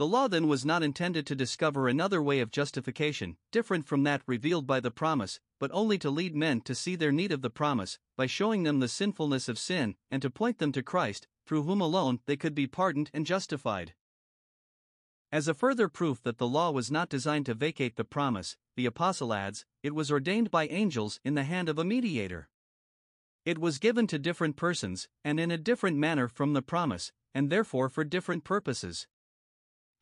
The 0.03 0.09
law 0.09 0.27
then 0.27 0.49
was 0.49 0.65
not 0.65 0.83
intended 0.83 1.29
to 1.29 1.37
discover 1.37 1.87
another 1.87 2.21
way 2.21 2.41
of 2.41 2.51
justification, 2.51 3.37
different 3.53 3.87
from 3.87 4.03
that 4.03 4.25
revealed 4.27 4.67
by 4.67 4.81
the 4.81 4.91
promise, 4.91 5.39
but 5.61 5.71
only 5.73 5.97
to 5.99 6.11
lead 6.11 6.35
men 6.35 6.61
to 6.63 6.75
see 6.75 6.97
their 6.97 7.13
need 7.13 7.31
of 7.31 7.41
the 7.41 7.51
promise, 7.51 8.01
by 8.17 8.27
showing 8.27 8.65
them 8.65 8.81
the 8.81 8.89
sinfulness 8.89 9.49
of 9.49 9.61
sin, 9.61 9.95
and 10.11 10.21
to 10.21 10.29
point 10.29 10.59
them 10.59 10.73
to 10.73 10.83
Christ, 10.83 11.29
through 11.47 11.63
whom 11.63 11.81
alone 11.81 12.19
they 12.27 12.37
could 12.37 12.53
be 12.53 12.67
pardoned 12.67 13.13
and 13.15 13.25
justified. 13.25 13.95
As 15.31 15.47
a 15.47 15.55
further 15.55 15.89
proof 15.89 16.21
that 16.25 16.39
the 16.39 16.49
law 16.49 16.73
was 16.73 16.91
not 16.91 17.09
designed 17.09 17.47
to 17.47 17.55
vacate 17.55 17.95
the 17.95 18.03
promise, 18.03 18.57
the 18.75 18.87
Apostle 18.87 19.33
adds, 19.33 19.65
it 19.85 19.95
was 19.95 20.11
ordained 20.11 20.51
by 20.51 20.67
angels 20.67 21.21
in 21.25 21.37
the 21.37 21.45
hand 21.45 21.69
of 21.69 21.79
a 21.79 21.85
mediator. 21.85 22.49
It 23.45 23.59
was 23.59 23.79
given 23.79 24.09
to 24.09 24.19
different 24.19 24.57
persons, 24.57 25.07
and 25.23 25.39
in 25.39 25.53
a 25.53 25.57
different 25.57 25.97
manner 25.97 26.27
from 26.27 26.55
the 26.55 26.61
promise, 26.61 27.13
and 27.33 27.51
therefore 27.51 27.89
for 27.89 28.03
different 28.03 28.43
purposes. 28.43 29.07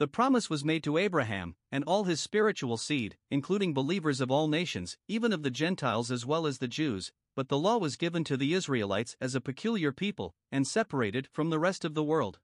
The 0.00 0.08
promise 0.08 0.48
was 0.48 0.64
made 0.64 0.82
to 0.84 0.96
Abraham 0.96 1.56
and 1.70 1.84
all 1.84 2.04
his 2.04 2.22
spiritual 2.22 2.78
seed, 2.78 3.18
including 3.30 3.74
believers 3.74 4.22
of 4.22 4.30
all 4.30 4.48
nations, 4.48 4.96
even 5.08 5.30
of 5.30 5.42
the 5.42 5.50
Gentiles 5.50 6.10
as 6.10 6.24
well 6.24 6.46
as 6.46 6.56
the 6.56 6.68
Jews, 6.68 7.12
but 7.36 7.50
the 7.50 7.58
law 7.58 7.76
was 7.76 7.96
given 7.96 8.24
to 8.24 8.38
the 8.38 8.54
Israelites 8.54 9.14
as 9.20 9.34
a 9.34 9.42
peculiar 9.42 9.92
people 9.92 10.34
and 10.50 10.66
separated 10.66 11.28
from 11.30 11.50
the 11.50 11.58
rest 11.58 11.84
of 11.84 11.92
the 11.92 12.02
world. 12.02 12.38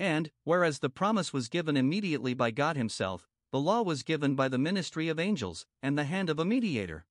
And, 0.00 0.30
whereas 0.44 0.78
the 0.78 0.88
promise 0.88 1.34
was 1.34 1.50
given 1.50 1.76
immediately 1.76 2.32
by 2.32 2.50
God 2.50 2.78
Himself, 2.78 3.28
the 3.52 3.60
law 3.60 3.82
was 3.82 4.02
given 4.02 4.34
by 4.34 4.48
the 4.48 4.56
ministry 4.56 5.10
of 5.10 5.20
angels 5.20 5.66
and 5.82 5.98
the 5.98 6.04
hand 6.04 6.30
of 6.30 6.38
a 6.38 6.46
mediator. 6.46 7.04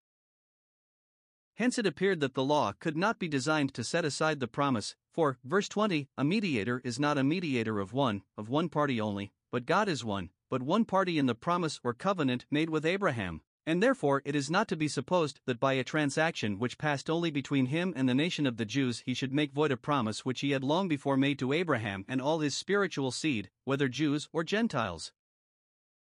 Hence 1.58 1.78
it 1.78 1.86
appeared 1.86 2.22
that 2.22 2.34
the 2.34 2.44
law 2.44 2.72
could 2.80 2.98
not 2.98 3.20
be 3.20 3.28
designed 3.28 3.76
to 3.76 3.84
set 3.84 4.04
aside 4.04 4.40
the 4.40 4.48
promise, 4.48 4.96
for, 5.12 5.38
verse 5.44 5.70
20, 5.70 6.10
a 6.18 6.24
mediator 6.24 6.82
is 6.84 7.00
not 7.00 7.20
a 7.20 7.24
mediator 7.24 7.80
of 7.80 7.94
one, 7.94 8.24
of 8.36 8.50
one 8.50 8.68
party 8.68 9.00
only, 9.00 9.32
but 9.54 9.68
God 9.68 9.88
is 9.88 10.04
one, 10.04 10.32
but 10.50 10.64
one 10.64 10.84
party 10.84 11.20
in 11.20 11.28
the 11.28 11.36
promise 11.36 11.80
or 11.84 11.94
covenant 11.94 12.44
made 12.50 12.72
with 12.72 12.88
Abraham, 12.88 13.42
and 13.68 13.84
therefore 13.84 14.24
it 14.26 14.34
is 14.34 14.50
not 14.50 14.68
to 14.70 14.76
be 14.76 14.88
supposed 14.88 15.42
that 15.46 15.60
by 15.60 15.74
a 15.74 15.84
transaction 15.84 16.58
which 16.58 16.80
passed 16.80 17.08
only 17.08 17.30
between 17.30 17.68
him 17.68 17.94
and 17.96 18.10
the 18.10 18.16
nation 18.16 18.48
of 18.48 18.58
the 18.58 18.66
Jews 18.66 19.04
he 19.06 19.14
should 19.14 19.32
make 19.32 19.54
void 19.54 19.72
a 19.72 19.78
promise 19.78 20.26
which 20.26 20.40
he 20.40 20.50
had 20.50 20.64
long 20.64 20.88
before 20.88 21.18
made 21.18 21.38
to 21.38 21.54
Abraham 21.54 22.04
and 22.08 22.20
all 22.20 22.40
his 22.40 22.56
spiritual 22.58 23.12
seed, 23.12 23.52
whether 23.64 23.88
Jews 23.88 24.28
or 24.34 24.44
Gentiles. 24.44 25.12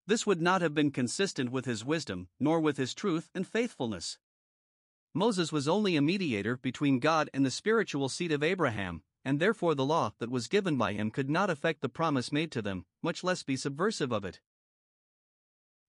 This 0.07 0.25
would 0.25 0.41
not 0.41 0.63
have 0.63 0.73
been 0.73 0.89
consistent 0.89 1.51
with 1.51 1.65
his 1.65 1.85
wisdom, 1.85 2.29
nor 2.39 2.59
with 2.59 2.77
his 2.77 2.95
truth 2.95 3.29
and 3.35 3.45
faithfulness. 3.45 4.17
Moses 5.13 5.51
was 5.51 5.67
only 5.67 5.95
a 5.95 6.01
mediator 6.01 6.57
between 6.57 6.97
God 6.97 7.29
and 7.35 7.45
the 7.45 7.51
spiritual 7.51 8.09
seed 8.09 8.31
of 8.31 8.41
Abraham, 8.41 9.03
and 9.25 9.39
therefore 9.39 9.75
the 9.75 9.86
law 9.86 10.12
that 10.19 10.29
was 10.29 10.47
given 10.47 10.77
by 10.77 10.93
him 10.93 11.12
could 11.12 11.29
not 11.29 11.49
affect 11.49 11.81
the 11.81 11.89
promise 11.89 12.31
made 12.31 12.51
to 12.51 12.62
them, 12.62 12.86
much 13.01 13.23
less 13.23 13.43
be 13.43 13.55
subversive 13.55 14.12
of 14.12 14.25
it. 14.25 14.39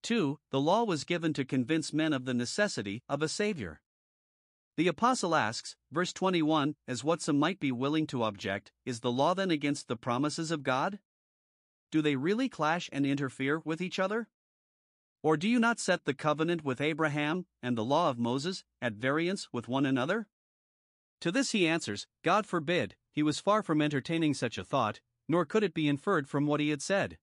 2. 0.03 0.38
The 0.51 0.61
law 0.61 0.85
was 0.85 1.05
given 1.05 1.33
to 1.33 1.44
convince 1.44 1.92
men 1.92 2.12
of 2.12 2.27
the 2.27 2.35
necessity 2.35 3.03
of 3.09 3.23
a 3.23 3.29
Savior. 3.29 3.81
The 4.77 4.88
Apostle 4.88 5.35
asks, 5.35 5.77
verse 5.90 6.12
21, 6.12 6.75
as 6.87 7.05
what 7.05 7.23
some 7.23 7.38
might 7.38 7.61
be 7.61 7.73
willing 7.73 8.07
to 8.09 8.25
object, 8.25 8.73
is 8.85 9.01
the 9.01 9.12
law 9.12 9.33
then 9.35 9.51
against 9.51 9.88
the 9.88 9.97
promises 9.97 10.51
of 10.51 10.62
God? 10.62 10.99
Do 11.90 12.03
they 12.03 12.16
really 12.16 12.49
clash 12.49 12.90
and 12.92 13.07
interfere 13.07 13.61
with 13.64 13.81
each 13.81 13.99
other? 13.99 14.29
Or 15.23 15.37
do 15.37 15.49
you 15.49 15.59
not 15.59 15.79
set 15.79 16.05
the 16.05 16.12
covenant 16.12 16.64
with 16.64 16.81
Abraham 16.81 17.47
and 17.62 17.79
the 17.79 17.85
law 17.85 18.11
of 18.11 18.18
Moses 18.18 18.64
at 18.83 18.94
variance 18.94 19.49
with 19.53 19.68
one 19.68 19.87
another? 19.87 20.27
To 21.20 21.33
this 21.33 21.53
he 21.53 21.66
answers, 21.66 22.07
God 22.23 22.44
forbid, 22.44 22.97
he 23.14 23.22
was 23.22 23.38
far 23.38 23.62
from 23.62 23.81
entertaining 23.81 24.35
such 24.35 24.59
a 24.59 24.64
thought, 24.64 25.00
nor 25.29 25.44
could 25.44 25.62
it 25.62 25.72
be 25.72 25.88
inferred 25.88 26.29
from 26.29 26.46
what 26.46 26.61
he 26.61 26.70
had 26.70 26.83
said. 26.83 27.16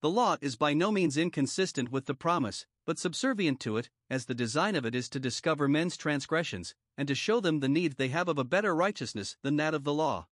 The 0.00 0.10
law 0.10 0.36
is 0.40 0.56
by 0.56 0.74
no 0.74 0.90
means 0.90 1.16
inconsistent 1.16 1.90
with 1.90 2.06
the 2.06 2.14
promise, 2.14 2.66
but 2.86 2.98
subservient 2.98 3.60
to 3.60 3.76
it, 3.76 3.90
as 4.10 4.26
the 4.26 4.34
design 4.34 4.74
of 4.74 4.84
it 4.84 4.94
is 4.94 5.08
to 5.10 5.20
discover 5.20 5.68
men's 5.68 5.96
transgressions, 5.96 6.74
and 6.96 7.08
to 7.08 7.14
show 7.14 7.40
them 7.40 7.60
the 7.60 7.68
need 7.68 7.92
they 7.92 8.08
have 8.08 8.28
of 8.28 8.38
a 8.38 8.44
better 8.44 8.74
righteousness 8.74 9.36
than 9.42 9.56
that 9.56 9.74
of 9.74 9.84
the 9.84 9.94
law. 9.94 10.26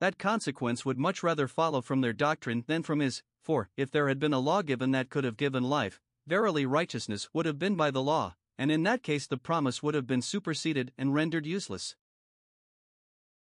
That 0.00 0.18
consequence 0.18 0.84
would 0.84 0.98
much 0.98 1.22
rather 1.22 1.48
follow 1.48 1.80
from 1.80 2.00
their 2.00 2.12
doctrine 2.12 2.64
than 2.66 2.82
from 2.82 3.00
his, 3.00 3.22
for, 3.42 3.70
if 3.76 3.90
there 3.90 4.08
had 4.08 4.18
been 4.18 4.32
a 4.32 4.38
law 4.38 4.62
given 4.62 4.90
that 4.92 5.10
could 5.10 5.24
have 5.24 5.36
given 5.36 5.64
life, 5.64 6.00
verily 6.26 6.66
righteousness 6.66 7.28
would 7.32 7.46
have 7.46 7.58
been 7.58 7.76
by 7.76 7.90
the 7.90 8.02
law, 8.02 8.34
and 8.58 8.70
in 8.70 8.82
that 8.82 9.02
case 9.02 9.26
the 9.26 9.36
promise 9.36 9.82
would 9.82 9.94
have 9.94 10.06
been 10.06 10.22
superseded 10.22 10.92
and 10.98 11.14
rendered 11.14 11.46
useless. 11.46 11.96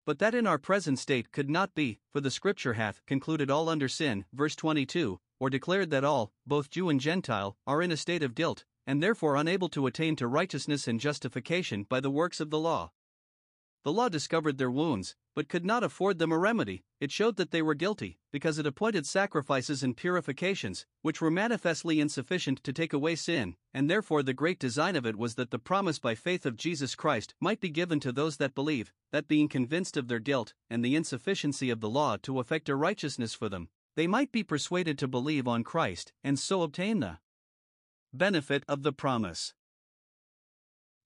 But 0.04 0.18
that 0.18 0.34
in 0.34 0.46
our 0.48 0.58
present 0.58 0.98
state 0.98 1.30
could 1.30 1.48
not 1.48 1.74
be, 1.74 2.00
for 2.12 2.20
the 2.20 2.30
Scripture 2.30 2.72
hath 2.72 3.04
concluded 3.06 3.50
all 3.50 3.68
under 3.68 3.88
sin, 3.88 4.24
verse 4.32 4.56
22, 4.56 5.20
or 5.38 5.48
declared 5.48 5.90
that 5.90 6.02
all, 6.02 6.32
both 6.44 6.70
Jew 6.70 6.88
and 6.88 7.00
Gentile, 7.00 7.56
are 7.66 7.80
in 7.80 7.92
a 7.92 7.96
state 7.96 8.22
of 8.22 8.34
guilt, 8.34 8.64
and 8.84 9.00
therefore 9.00 9.36
unable 9.36 9.68
to 9.68 9.86
attain 9.86 10.16
to 10.16 10.26
righteousness 10.26 10.88
and 10.88 10.98
justification 10.98 11.84
by 11.88 12.00
the 12.00 12.10
works 12.10 12.40
of 12.40 12.50
the 12.50 12.58
law. 12.58 12.90
The 13.84 13.92
law 13.92 14.08
discovered 14.08 14.58
their 14.58 14.70
wounds, 14.70 15.16
but 15.34 15.48
could 15.48 15.64
not 15.64 15.82
afford 15.82 16.18
them 16.18 16.30
a 16.30 16.38
remedy. 16.38 16.84
It 17.00 17.10
showed 17.10 17.36
that 17.36 17.50
they 17.50 17.62
were 17.62 17.74
guilty, 17.74 18.18
because 18.30 18.58
it 18.58 18.66
appointed 18.66 19.06
sacrifices 19.06 19.82
and 19.82 19.96
purifications, 19.96 20.86
which 21.00 21.20
were 21.20 21.30
manifestly 21.30 21.98
insufficient 21.98 22.62
to 22.62 22.72
take 22.72 22.92
away 22.92 23.16
sin, 23.16 23.56
and 23.74 23.90
therefore 23.90 24.22
the 24.22 24.34
great 24.34 24.60
design 24.60 24.94
of 24.94 25.04
it 25.04 25.16
was 25.16 25.34
that 25.34 25.50
the 25.50 25.58
promise 25.58 25.98
by 25.98 26.14
faith 26.14 26.46
of 26.46 26.56
Jesus 26.56 26.94
Christ 26.94 27.34
might 27.40 27.60
be 27.60 27.70
given 27.70 27.98
to 28.00 28.12
those 28.12 28.36
that 28.36 28.54
believe, 28.54 28.92
that 29.10 29.26
being 29.26 29.48
convinced 29.48 29.96
of 29.96 30.06
their 30.06 30.20
guilt 30.20 30.54
and 30.70 30.84
the 30.84 30.94
insufficiency 30.94 31.68
of 31.68 31.80
the 31.80 31.90
law 31.90 32.16
to 32.22 32.38
effect 32.38 32.68
a 32.68 32.76
righteousness 32.76 33.34
for 33.34 33.48
them, 33.48 33.68
they 33.96 34.06
might 34.06 34.30
be 34.30 34.44
persuaded 34.44 34.96
to 34.98 35.08
believe 35.08 35.48
on 35.48 35.64
Christ 35.64 36.12
and 36.22 36.38
so 36.38 36.62
obtain 36.62 37.00
the 37.00 37.18
benefit 38.12 38.62
of 38.68 38.82
the 38.82 38.92
promise. 38.92 39.54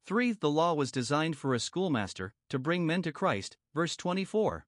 3. 0.07 0.33
The 0.33 0.49
law 0.49 0.73
was 0.73 0.93
designed 0.93 1.37
for 1.37 1.53
a 1.53 1.59
schoolmaster, 1.59 2.33
to 2.49 2.61
bring 2.61 2.87
men 2.87 3.03
to 3.03 3.11
Christ, 3.11 3.57
verse 3.75 3.97
24. 3.97 4.65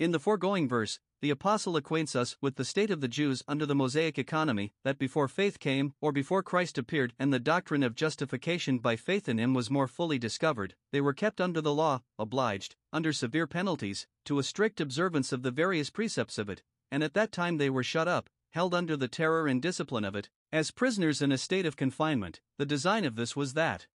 In 0.00 0.10
the 0.10 0.18
foregoing 0.18 0.68
verse, 0.68 0.98
the 1.20 1.30
Apostle 1.30 1.76
acquaints 1.76 2.16
us 2.16 2.36
with 2.40 2.56
the 2.56 2.64
state 2.64 2.90
of 2.90 3.00
the 3.00 3.06
Jews 3.06 3.44
under 3.46 3.64
the 3.64 3.76
Mosaic 3.76 4.18
economy, 4.18 4.72
that 4.82 4.98
before 4.98 5.28
faith 5.28 5.60
came, 5.60 5.94
or 6.00 6.10
before 6.10 6.42
Christ 6.42 6.76
appeared, 6.76 7.14
and 7.20 7.32
the 7.32 7.38
doctrine 7.38 7.84
of 7.84 7.94
justification 7.94 8.78
by 8.78 8.96
faith 8.96 9.28
in 9.28 9.38
him 9.38 9.54
was 9.54 9.70
more 9.70 9.86
fully 9.86 10.18
discovered, 10.18 10.74
they 10.90 11.00
were 11.00 11.12
kept 11.12 11.40
under 11.40 11.60
the 11.60 11.72
law, 11.72 12.02
obliged, 12.18 12.74
under 12.92 13.12
severe 13.12 13.46
penalties, 13.46 14.08
to 14.24 14.40
a 14.40 14.42
strict 14.42 14.80
observance 14.80 15.30
of 15.30 15.42
the 15.42 15.52
various 15.52 15.88
precepts 15.88 16.36
of 16.36 16.50
it, 16.50 16.64
and 16.90 17.04
at 17.04 17.14
that 17.14 17.30
time 17.30 17.58
they 17.58 17.70
were 17.70 17.84
shut 17.84 18.08
up, 18.08 18.28
held 18.50 18.74
under 18.74 18.96
the 18.96 19.06
terror 19.06 19.46
and 19.46 19.62
discipline 19.62 20.04
of 20.04 20.16
it, 20.16 20.30
as 20.52 20.72
prisoners 20.72 21.22
in 21.22 21.30
a 21.30 21.38
state 21.38 21.64
of 21.64 21.76
confinement. 21.76 22.40
The 22.58 22.66
design 22.66 23.04
of 23.04 23.14
this 23.14 23.36
was 23.36 23.54
that 23.54 23.86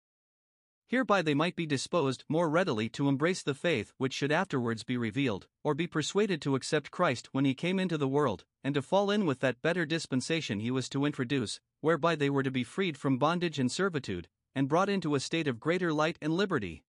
Hereby 0.89 1.21
they 1.21 1.33
might 1.33 1.57
be 1.57 1.65
disposed 1.65 2.23
more 2.29 2.49
readily 2.49 2.87
to 2.89 3.09
embrace 3.09 3.43
the 3.43 3.53
faith 3.53 3.91
which 3.97 4.13
should 4.13 4.31
afterwards 4.31 4.83
be 4.83 4.95
revealed, 4.95 5.47
or 5.61 5.73
be 5.73 5.85
persuaded 5.85 6.41
to 6.41 6.55
accept 6.55 6.91
Christ 6.91 7.27
when 7.33 7.43
he 7.43 7.53
came 7.53 7.77
into 7.77 7.97
the 7.97 8.07
world, 8.07 8.45
and 8.63 8.73
to 8.73 8.81
fall 8.81 9.11
in 9.11 9.25
with 9.25 9.41
that 9.41 9.61
better 9.61 9.85
dispensation 9.85 10.61
he 10.61 10.71
was 10.71 10.87
to 10.89 11.03
introduce, 11.03 11.59
whereby 11.81 12.15
they 12.15 12.29
were 12.29 12.43
to 12.43 12.51
be 12.51 12.63
freed 12.63 12.97
from 12.97 13.17
bondage 13.17 13.59
and 13.59 13.69
servitude, 13.69 14.29
and 14.55 14.69
brought 14.69 14.87
into 14.87 15.13
a 15.13 15.19
state 15.19 15.47
of 15.47 15.59
greater 15.59 15.91
light 15.91 16.17
and 16.21 16.33
liberty. 16.33 16.85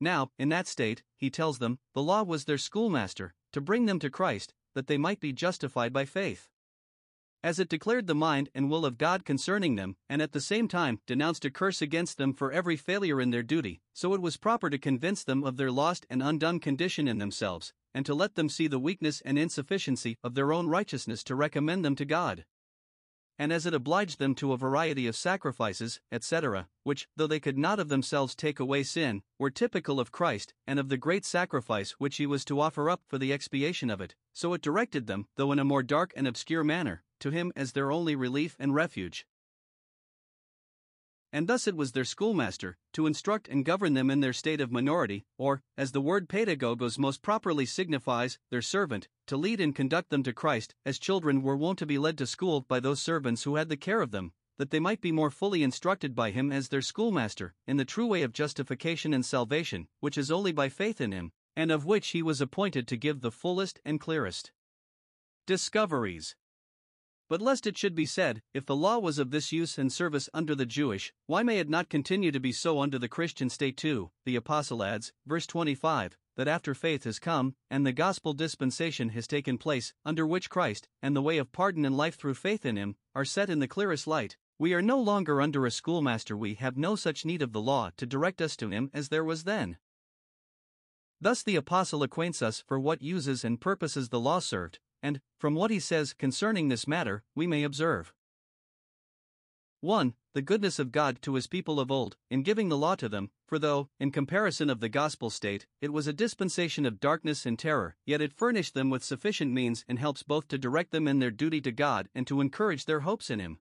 Now, 0.00 0.30
in 0.38 0.48
that 0.48 0.66
state, 0.66 1.02
he 1.16 1.28
tells 1.28 1.58
them, 1.58 1.78
the 1.92 2.02
law 2.02 2.22
was 2.22 2.46
their 2.46 2.56
schoolmaster, 2.56 3.34
to 3.52 3.60
bring 3.60 3.84
them 3.84 3.98
to 3.98 4.08
Christ, 4.08 4.54
that 4.74 4.86
they 4.86 4.96
might 4.96 5.20
be 5.20 5.34
justified 5.34 5.92
by 5.92 6.06
faith 6.06 6.48
as 7.42 7.58
it 7.58 7.68
declared 7.68 8.06
the 8.06 8.14
mind 8.14 8.48
and 8.54 8.68
will 8.68 8.84
of 8.84 8.98
God 8.98 9.24
concerning 9.24 9.76
them, 9.76 9.96
and 10.08 10.20
at 10.20 10.32
the 10.32 10.40
same 10.40 10.68
time 10.68 11.00
denounced 11.06 11.44
a 11.44 11.50
curse 11.50 11.80
against 11.80 12.18
them 12.18 12.32
for 12.32 12.52
every 12.52 12.76
failure 12.76 13.20
in 13.20 13.30
their 13.30 13.42
duty, 13.42 13.80
so 13.92 14.14
it 14.14 14.20
was 14.20 14.36
proper 14.36 14.68
to 14.68 14.78
convince 14.78 15.22
them 15.22 15.44
of 15.44 15.56
their 15.56 15.70
lost 15.70 16.06
and 16.10 16.22
undone 16.22 16.58
condition 16.58 17.06
in 17.06 17.18
themselves, 17.18 17.72
and 17.94 18.04
to 18.04 18.14
let 18.14 18.34
them 18.34 18.48
see 18.48 18.66
the 18.66 18.78
weakness 18.78 19.20
and 19.22 19.38
insufficiency 19.38 20.16
of 20.22 20.34
their 20.34 20.52
own 20.52 20.68
righteousness 20.68 21.22
to 21.24 21.34
recommend 21.34 21.84
them 21.84 21.94
to 21.96 22.04
God. 22.04 22.44
And 23.40 23.52
as 23.52 23.66
it 23.66 23.74
obliged 23.74 24.18
them 24.18 24.34
to 24.36 24.52
a 24.52 24.56
variety 24.56 25.06
of 25.06 25.14
sacrifices, 25.14 26.00
etc., 26.10 26.68
which, 26.82 27.06
though 27.16 27.28
they 27.28 27.38
could 27.38 27.56
not 27.56 27.78
of 27.78 27.88
themselves 27.88 28.34
take 28.34 28.58
away 28.58 28.82
sin, 28.82 29.22
were 29.38 29.50
typical 29.50 30.00
of 30.00 30.10
Christ, 30.10 30.54
and 30.66 30.80
of 30.80 30.88
the 30.88 30.96
great 30.96 31.24
sacrifice 31.24 31.92
which 31.92 32.16
he 32.16 32.26
was 32.26 32.44
to 32.46 32.60
offer 32.60 32.90
up 32.90 33.02
for 33.06 33.16
the 33.16 33.32
expiation 33.32 33.90
of 33.90 34.00
it, 34.00 34.16
so 34.32 34.54
it 34.54 34.60
directed 34.60 35.06
them, 35.06 35.28
though 35.36 35.52
in 35.52 35.60
a 35.60 35.64
more 35.64 35.84
dark 35.84 36.12
and 36.16 36.26
obscure 36.26 36.64
manner, 36.64 37.04
to 37.20 37.30
him 37.30 37.52
as 37.56 37.72
their 37.72 37.90
only 37.90 38.14
relief 38.14 38.56
and 38.58 38.74
refuge. 38.74 39.26
And 41.32 41.46
thus 41.46 41.66
it 41.66 41.76
was 41.76 41.92
their 41.92 42.06
schoolmaster, 42.06 42.78
to 42.94 43.06
instruct 43.06 43.48
and 43.48 43.64
govern 43.64 43.92
them 43.92 44.10
in 44.10 44.20
their 44.20 44.32
state 44.32 44.62
of 44.62 44.72
minority, 44.72 45.26
or, 45.36 45.62
as 45.76 45.92
the 45.92 46.00
word 46.00 46.28
pedagogos 46.28 46.98
most 46.98 47.20
properly 47.20 47.66
signifies, 47.66 48.38
their 48.50 48.62
servant, 48.62 49.08
to 49.26 49.36
lead 49.36 49.60
and 49.60 49.74
conduct 49.74 50.08
them 50.08 50.22
to 50.22 50.32
Christ, 50.32 50.74
as 50.86 50.98
children 50.98 51.42
were 51.42 51.56
wont 51.56 51.78
to 51.80 51.86
be 51.86 51.98
led 51.98 52.16
to 52.18 52.26
school 52.26 52.62
by 52.62 52.80
those 52.80 53.02
servants 53.02 53.42
who 53.42 53.56
had 53.56 53.68
the 53.68 53.76
care 53.76 54.00
of 54.00 54.10
them, 54.10 54.32
that 54.56 54.70
they 54.70 54.80
might 54.80 55.02
be 55.02 55.12
more 55.12 55.30
fully 55.30 55.62
instructed 55.62 56.14
by 56.14 56.30
him 56.30 56.50
as 56.50 56.68
their 56.68 56.82
schoolmaster, 56.82 57.54
in 57.66 57.76
the 57.76 57.84
true 57.84 58.06
way 58.06 58.22
of 58.22 58.32
justification 58.32 59.12
and 59.12 59.24
salvation, 59.24 59.86
which 60.00 60.16
is 60.16 60.30
only 60.30 60.50
by 60.50 60.70
faith 60.70 60.98
in 60.98 61.12
him, 61.12 61.32
and 61.54 61.70
of 61.70 61.84
which 61.84 62.08
he 62.08 62.22
was 62.22 62.40
appointed 62.40 62.88
to 62.88 62.96
give 62.96 63.20
the 63.20 63.30
fullest 63.30 63.80
and 63.84 64.00
clearest 64.00 64.50
discoveries. 65.46 66.36
But 67.28 67.42
lest 67.42 67.66
it 67.66 67.76
should 67.76 67.94
be 67.94 68.06
said, 68.06 68.40
if 68.54 68.64
the 68.64 68.74
law 68.74 68.98
was 68.98 69.18
of 69.18 69.30
this 69.30 69.52
use 69.52 69.76
and 69.76 69.92
service 69.92 70.30
under 70.32 70.54
the 70.54 70.64
Jewish, 70.64 71.12
why 71.26 71.42
may 71.42 71.58
it 71.58 71.68
not 71.68 71.90
continue 71.90 72.32
to 72.32 72.40
be 72.40 72.52
so 72.52 72.80
under 72.80 72.98
the 72.98 73.08
Christian 73.08 73.50
state 73.50 73.76
too? 73.76 74.10
The 74.24 74.36
Apostle 74.36 74.82
adds, 74.82 75.12
verse 75.26 75.46
25, 75.46 76.16
that 76.36 76.48
after 76.48 76.74
faith 76.74 77.04
has 77.04 77.18
come, 77.18 77.54
and 77.70 77.84
the 77.84 77.92
gospel 77.92 78.32
dispensation 78.32 79.10
has 79.10 79.26
taken 79.26 79.58
place, 79.58 79.92
under 80.06 80.26
which 80.26 80.48
Christ, 80.48 80.88
and 81.02 81.14
the 81.14 81.20
way 81.20 81.36
of 81.36 81.52
pardon 81.52 81.84
and 81.84 81.96
life 81.96 82.16
through 82.16 82.34
faith 82.34 82.64
in 82.64 82.76
him, 82.76 82.96
are 83.14 83.26
set 83.26 83.50
in 83.50 83.58
the 83.58 83.68
clearest 83.68 84.06
light, 84.06 84.38
we 84.58 84.72
are 84.72 84.82
no 84.82 84.98
longer 84.98 85.42
under 85.42 85.66
a 85.66 85.70
schoolmaster, 85.70 86.36
we 86.36 86.54
have 86.54 86.78
no 86.78 86.96
such 86.96 87.26
need 87.26 87.42
of 87.42 87.52
the 87.52 87.60
law 87.60 87.90
to 87.98 88.06
direct 88.06 88.40
us 88.40 88.56
to 88.56 88.70
him 88.70 88.90
as 88.94 89.10
there 89.10 89.24
was 89.24 89.44
then. 89.44 89.76
Thus 91.20 91.42
the 91.42 91.56
Apostle 91.56 92.02
acquaints 92.02 92.40
us 92.40 92.64
for 92.66 92.78
what 92.80 93.02
uses 93.02 93.44
and 93.44 93.60
purposes 93.60 94.08
the 94.08 94.20
law 94.20 94.38
served, 94.38 94.78
and, 95.02 95.20
from 95.38 95.54
what 95.54 95.70
he 95.70 95.80
says 95.80 96.12
concerning 96.12 96.68
this 96.68 96.88
matter, 96.88 97.22
we 97.34 97.46
may 97.46 97.62
observe 97.62 98.12
1. 99.80 100.14
The 100.34 100.42
goodness 100.42 100.80
of 100.80 100.90
God 100.90 101.22
to 101.22 101.34
his 101.34 101.46
people 101.46 101.78
of 101.78 101.90
old, 101.90 102.16
in 102.30 102.42
giving 102.42 102.68
the 102.68 102.76
law 102.76 102.96
to 102.96 103.08
them, 103.08 103.30
for 103.46 103.60
though, 103.60 103.88
in 104.00 104.10
comparison 104.10 104.68
of 104.68 104.80
the 104.80 104.88
gospel 104.88 105.30
state, 105.30 105.66
it 105.80 105.92
was 105.92 106.08
a 106.08 106.12
dispensation 106.12 106.84
of 106.84 106.98
darkness 106.98 107.46
and 107.46 107.56
terror, 107.56 107.96
yet 108.04 108.20
it 108.20 108.32
furnished 108.32 108.74
them 108.74 108.90
with 108.90 109.04
sufficient 109.04 109.52
means 109.52 109.84
and 109.88 110.00
helps 110.00 110.24
both 110.24 110.48
to 110.48 110.58
direct 110.58 110.90
them 110.90 111.06
in 111.06 111.20
their 111.20 111.30
duty 111.30 111.60
to 111.60 111.70
God 111.70 112.08
and 112.14 112.26
to 112.26 112.40
encourage 112.40 112.86
their 112.86 113.00
hopes 113.00 113.30
in 113.30 113.38
Him. 113.38 113.60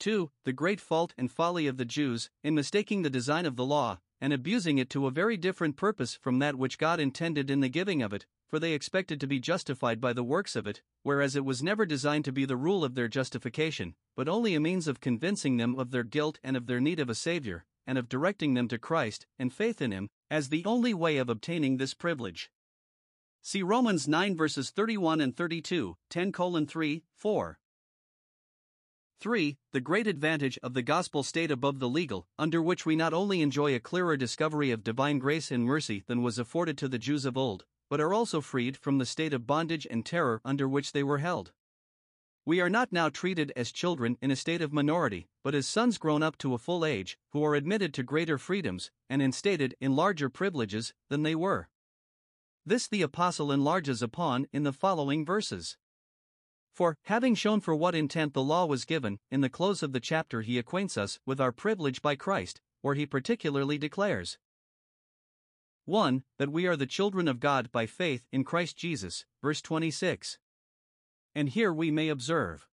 2. 0.00 0.30
The 0.44 0.52
great 0.52 0.80
fault 0.80 1.14
and 1.16 1.30
folly 1.30 1.68
of 1.68 1.76
the 1.76 1.84
Jews, 1.84 2.28
in 2.42 2.56
mistaking 2.56 3.02
the 3.02 3.10
design 3.10 3.46
of 3.46 3.54
the 3.54 3.64
law, 3.64 4.00
and 4.20 4.32
abusing 4.32 4.78
it 4.78 4.90
to 4.90 5.06
a 5.06 5.12
very 5.12 5.36
different 5.36 5.76
purpose 5.76 6.16
from 6.16 6.40
that 6.40 6.56
which 6.56 6.78
God 6.78 6.98
intended 6.98 7.48
in 7.48 7.60
the 7.60 7.68
giving 7.68 8.02
of 8.02 8.12
it, 8.12 8.26
for 8.52 8.58
they 8.58 8.74
expected 8.74 9.18
to 9.18 9.26
be 9.26 9.40
justified 9.40 9.98
by 9.98 10.12
the 10.12 10.22
works 10.22 10.54
of 10.54 10.66
it, 10.66 10.82
whereas 11.02 11.34
it 11.34 11.42
was 11.42 11.62
never 11.62 11.86
designed 11.86 12.22
to 12.22 12.30
be 12.30 12.44
the 12.44 12.54
rule 12.54 12.84
of 12.84 12.94
their 12.94 13.08
justification, 13.08 13.94
but 14.14 14.28
only 14.28 14.54
a 14.54 14.60
means 14.60 14.86
of 14.86 15.00
convincing 15.00 15.56
them 15.56 15.74
of 15.78 15.90
their 15.90 16.02
guilt 16.02 16.38
and 16.44 16.54
of 16.54 16.66
their 16.66 16.78
need 16.78 17.00
of 17.00 17.08
a 17.08 17.14
Savior, 17.14 17.64
and 17.86 17.96
of 17.96 18.10
directing 18.10 18.52
them 18.52 18.68
to 18.68 18.76
Christ 18.76 19.24
and 19.38 19.50
faith 19.50 19.80
in 19.80 19.90
Him, 19.90 20.10
as 20.30 20.50
the 20.50 20.66
only 20.66 20.92
way 20.92 21.16
of 21.16 21.30
obtaining 21.30 21.78
this 21.78 21.94
privilege. 21.94 22.50
See 23.40 23.62
Romans 23.62 24.06
9 24.06 24.36
verses 24.36 24.68
31 24.68 25.22
and 25.22 25.34
32, 25.34 25.96
10 26.10 26.32
3, 26.66 27.02
4. 27.14 27.58
3. 29.18 29.56
The 29.72 29.80
great 29.80 30.06
advantage 30.06 30.58
of 30.62 30.74
the 30.74 30.82
gospel 30.82 31.22
state 31.22 31.50
above 31.50 31.78
the 31.78 31.88
legal, 31.88 32.26
under 32.38 32.60
which 32.60 32.84
we 32.84 32.96
not 32.96 33.14
only 33.14 33.40
enjoy 33.40 33.74
a 33.74 33.80
clearer 33.80 34.18
discovery 34.18 34.70
of 34.70 34.84
divine 34.84 35.18
grace 35.18 35.50
and 35.50 35.64
mercy 35.64 36.04
than 36.06 36.22
was 36.22 36.38
afforded 36.38 36.76
to 36.76 36.88
the 36.88 36.98
Jews 36.98 37.24
of 37.24 37.38
old, 37.38 37.64
but 37.92 38.00
are 38.00 38.14
also 38.14 38.40
freed 38.40 38.74
from 38.74 38.96
the 38.96 39.04
state 39.04 39.34
of 39.34 39.46
bondage 39.46 39.86
and 39.90 40.06
terror 40.06 40.40
under 40.46 40.66
which 40.66 40.92
they 40.92 41.02
were 41.02 41.18
held. 41.18 41.52
We 42.46 42.58
are 42.58 42.70
not 42.70 42.90
now 42.90 43.10
treated 43.10 43.52
as 43.54 43.70
children 43.70 44.16
in 44.22 44.30
a 44.30 44.34
state 44.34 44.62
of 44.62 44.72
minority, 44.72 45.28
but 45.44 45.54
as 45.54 45.68
sons 45.68 45.98
grown 45.98 46.22
up 46.22 46.38
to 46.38 46.54
a 46.54 46.58
full 46.58 46.86
age, 46.86 47.18
who 47.32 47.44
are 47.44 47.54
admitted 47.54 47.92
to 47.92 48.02
greater 48.02 48.38
freedoms, 48.38 48.90
and 49.10 49.20
instated 49.20 49.74
in 49.78 49.94
larger 49.94 50.30
privileges 50.30 50.94
than 51.10 51.22
they 51.22 51.34
were. 51.34 51.68
This 52.64 52.88
the 52.88 53.02
Apostle 53.02 53.52
enlarges 53.52 54.00
upon 54.00 54.46
in 54.54 54.62
the 54.62 54.72
following 54.72 55.22
verses. 55.26 55.76
For, 56.72 56.96
having 57.02 57.34
shown 57.34 57.60
for 57.60 57.74
what 57.76 57.94
intent 57.94 58.32
the 58.32 58.42
law 58.42 58.64
was 58.64 58.86
given, 58.86 59.18
in 59.30 59.42
the 59.42 59.50
close 59.50 59.82
of 59.82 59.92
the 59.92 60.00
chapter 60.00 60.40
he 60.40 60.56
acquaints 60.56 60.96
us 60.96 61.20
with 61.26 61.42
our 61.42 61.52
privilege 61.52 62.00
by 62.00 62.16
Christ, 62.16 62.62
where 62.80 62.94
he 62.94 63.04
particularly 63.04 63.76
declares 63.76 64.38
1. 65.84 66.22
That 66.38 66.52
we 66.52 66.66
are 66.66 66.76
the 66.76 66.86
children 66.86 67.26
of 67.26 67.40
God 67.40 67.72
by 67.72 67.86
faith 67.86 68.26
in 68.30 68.44
Christ 68.44 68.76
Jesus, 68.76 69.24
verse 69.42 69.60
26. 69.60 70.38
And 71.34 71.48
here 71.48 71.72
we 71.72 71.90
may 71.90 72.08
observe 72.08 72.68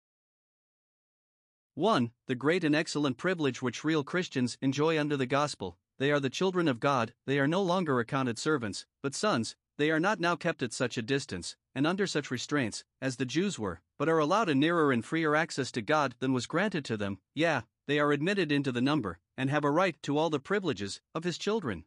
1. 1.73 2.11
The 2.27 2.35
great 2.35 2.63
and 2.63 2.75
excellent 2.75 3.17
privilege 3.17 3.61
which 3.61 3.83
real 3.83 4.03
Christians 4.03 4.57
enjoy 4.61 4.99
under 4.99 5.17
the 5.17 5.25
gospel. 5.25 5.77
They 5.97 6.11
are 6.11 6.19
the 6.19 6.29
children 6.29 6.67
of 6.67 6.79
God, 6.79 7.13
they 7.25 7.39
are 7.39 7.47
no 7.47 7.61
longer 7.61 7.99
accounted 7.99 8.37
servants, 8.37 8.85
but 9.01 9.15
sons, 9.15 9.55
they 9.77 9.91
are 9.91 9.99
not 9.99 10.19
now 10.19 10.35
kept 10.35 10.61
at 10.61 10.73
such 10.73 10.97
a 10.97 11.01
distance, 11.01 11.55
and 11.73 11.87
under 11.87 12.05
such 12.05 12.29
restraints, 12.29 12.83
as 13.01 13.15
the 13.15 13.25
Jews 13.25 13.57
were, 13.57 13.81
but 13.97 14.09
are 14.09 14.19
allowed 14.19 14.49
a 14.49 14.55
nearer 14.55 14.91
and 14.91 15.03
freer 15.03 15.35
access 15.35 15.71
to 15.71 15.81
God 15.81 16.15
than 16.19 16.33
was 16.33 16.47
granted 16.47 16.85
to 16.85 16.97
them, 16.97 17.19
yeah, 17.33 17.61
they 17.87 17.97
are 17.97 18.11
admitted 18.11 18.51
into 18.51 18.71
the 18.71 18.81
number, 18.81 19.19
and 19.37 19.49
have 19.49 19.63
a 19.63 19.71
right 19.71 19.95
to 20.03 20.17
all 20.17 20.29
the 20.29 20.39
privileges 20.39 21.01
of 21.15 21.23
His 21.23 21.37
children. 21.37 21.85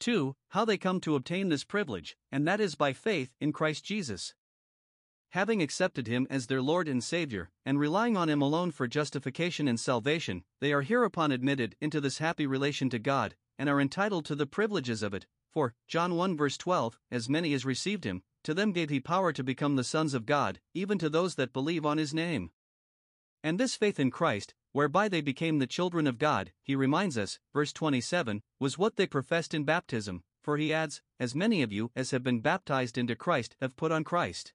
2. 0.00 0.34
How 0.50 0.64
they 0.64 0.78
come 0.78 1.00
to 1.00 1.16
obtain 1.16 1.48
this 1.48 1.64
privilege, 1.64 2.16
and 2.30 2.46
that 2.46 2.60
is 2.60 2.74
by 2.74 2.92
faith 2.92 3.34
in 3.40 3.52
Christ 3.52 3.84
Jesus 3.84 4.34
having 5.36 5.60
accepted 5.60 6.06
him 6.06 6.26
as 6.30 6.46
their 6.46 6.62
Lord 6.62 6.88
and 6.88 7.04
Savior, 7.04 7.50
and 7.64 7.78
relying 7.78 8.16
on 8.16 8.30
him 8.30 8.40
alone 8.40 8.70
for 8.70 8.86
justification 8.86 9.68
and 9.68 9.78
salvation, 9.78 10.44
they 10.60 10.72
are 10.72 10.80
hereupon 10.80 11.30
admitted 11.30 11.76
into 11.78 12.00
this 12.00 12.16
happy 12.16 12.46
relation 12.46 12.88
to 12.88 12.98
God, 12.98 13.34
and 13.58 13.68
are 13.68 13.78
entitled 13.78 14.24
to 14.24 14.34
the 14.34 14.46
privileges 14.46 15.02
of 15.02 15.12
it. 15.12 15.26
For, 15.52 15.74
John 15.88 16.14
1 16.14 16.38
verse 16.38 16.56
12, 16.56 16.98
as 17.10 17.28
many 17.28 17.52
as 17.52 17.66
received 17.66 18.04
him, 18.04 18.22
to 18.44 18.54
them 18.54 18.72
gave 18.72 18.88
he 18.88 18.98
power 18.98 19.30
to 19.32 19.44
become 19.44 19.76
the 19.76 19.84
sons 19.84 20.14
of 20.14 20.24
God, 20.24 20.58
even 20.72 20.96
to 20.98 21.10
those 21.10 21.34
that 21.34 21.52
believe 21.52 21.84
on 21.84 21.98
his 21.98 22.14
name. 22.14 22.50
And 23.42 23.60
this 23.60 23.76
faith 23.76 24.00
in 24.00 24.10
Christ, 24.10 24.54
whereby 24.72 25.08
they 25.08 25.20
became 25.20 25.58
the 25.58 25.66
children 25.66 26.06
of 26.06 26.18
God, 26.18 26.52
he 26.62 26.76
reminds 26.76 27.16
us, 27.16 27.38
verse 27.52 27.72
27, 27.72 28.42
was 28.60 28.76
what 28.76 28.96
they 28.96 29.06
professed 29.06 29.54
in 29.54 29.64
baptism, 29.64 30.22
for 30.42 30.56
he 30.56 30.72
adds, 30.72 31.02
As 31.18 31.34
many 31.34 31.62
of 31.62 31.72
you 31.72 31.90
as 31.96 32.10
have 32.10 32.22
been 32.22 32.40
baptized 32.40 32.98
into 32.98 33.16
Christ 33.16 33.56
have 33.60 33.76
put 33.76 33.90
on 33.90 34.04
Christ. 34.04 34.52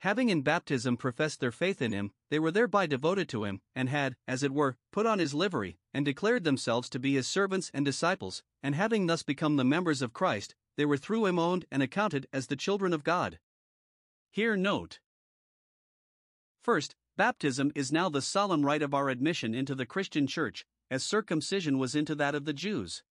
Having 0.00 0.30
in 0.30 0.42
baptism 0.42 0.96
professed 0.96 1.40
their 1.40 1.52
faith 1.52 1.82
in 1.82 1.92
him, 1.92 2.12
they 2.30 2.38
were 2.38 2.50
thereby 2.50 2.86
devoted 2.86 3.28
to 3.28 3.44
him, 3.44 3.60
and 3.74 3.88
had, 3.88 4.16
as 4.26 4.42
it 4.42 4.50
were, 4.50 4.78
put 4.90 5.04
on 5.04 5.18
his 5.18 5.34
livery, 5.34 5.78
and 5.92 6.06
declared 6.06 6.44
themselves 6.44 6.88
to 6.88 6.98
be 6.98 7.14
his 7.14 7.28
servants 7.28 7.70
and 7.74 7.84
disciples, 7.84 8.42
and 8.62 8.74
having 8.74 9.06
thus 9.06 9.22
become 9.22 9.56
the 9.56 9.64
members 9.64 10.00
of 10.00 10.14
Christ, 10.14 10.54
they 10.76 10.86
were 10.86 10.96
through 10.96 11.26
him 11.26 11.38
owned 11.38 11.66
and 11.70 11.82
accounted 11.82 12.26
as 12.32 12.46
the 12.46 12.56
children 12.56 12.94
of 12.94 13.04
God. 13.04 13.38
Here 14.30 14.56
note. 14.56 15.00
First, 16.62 16.94
baptism 17.20 17.70
is 17.74 17.92
now 17.92 18.08
the 18.08 18.22
solemn 18.22 18.64
rite 18.64 18.80
of 18.80 18.94
our 18.94 19.10
admission 19.10 19.54
into 19.54 19.74
the 19.74 19.84
Christian 19.84 20.26
church, 20.26 20.64
as 20.90 21.04
circumcision 21.04 21.78
was 21.78 21.94
into 21.94 22.14
that 22.14 22.34
of 22.34 22.46
the 22.46 22.54
Jews. 22.54 23.02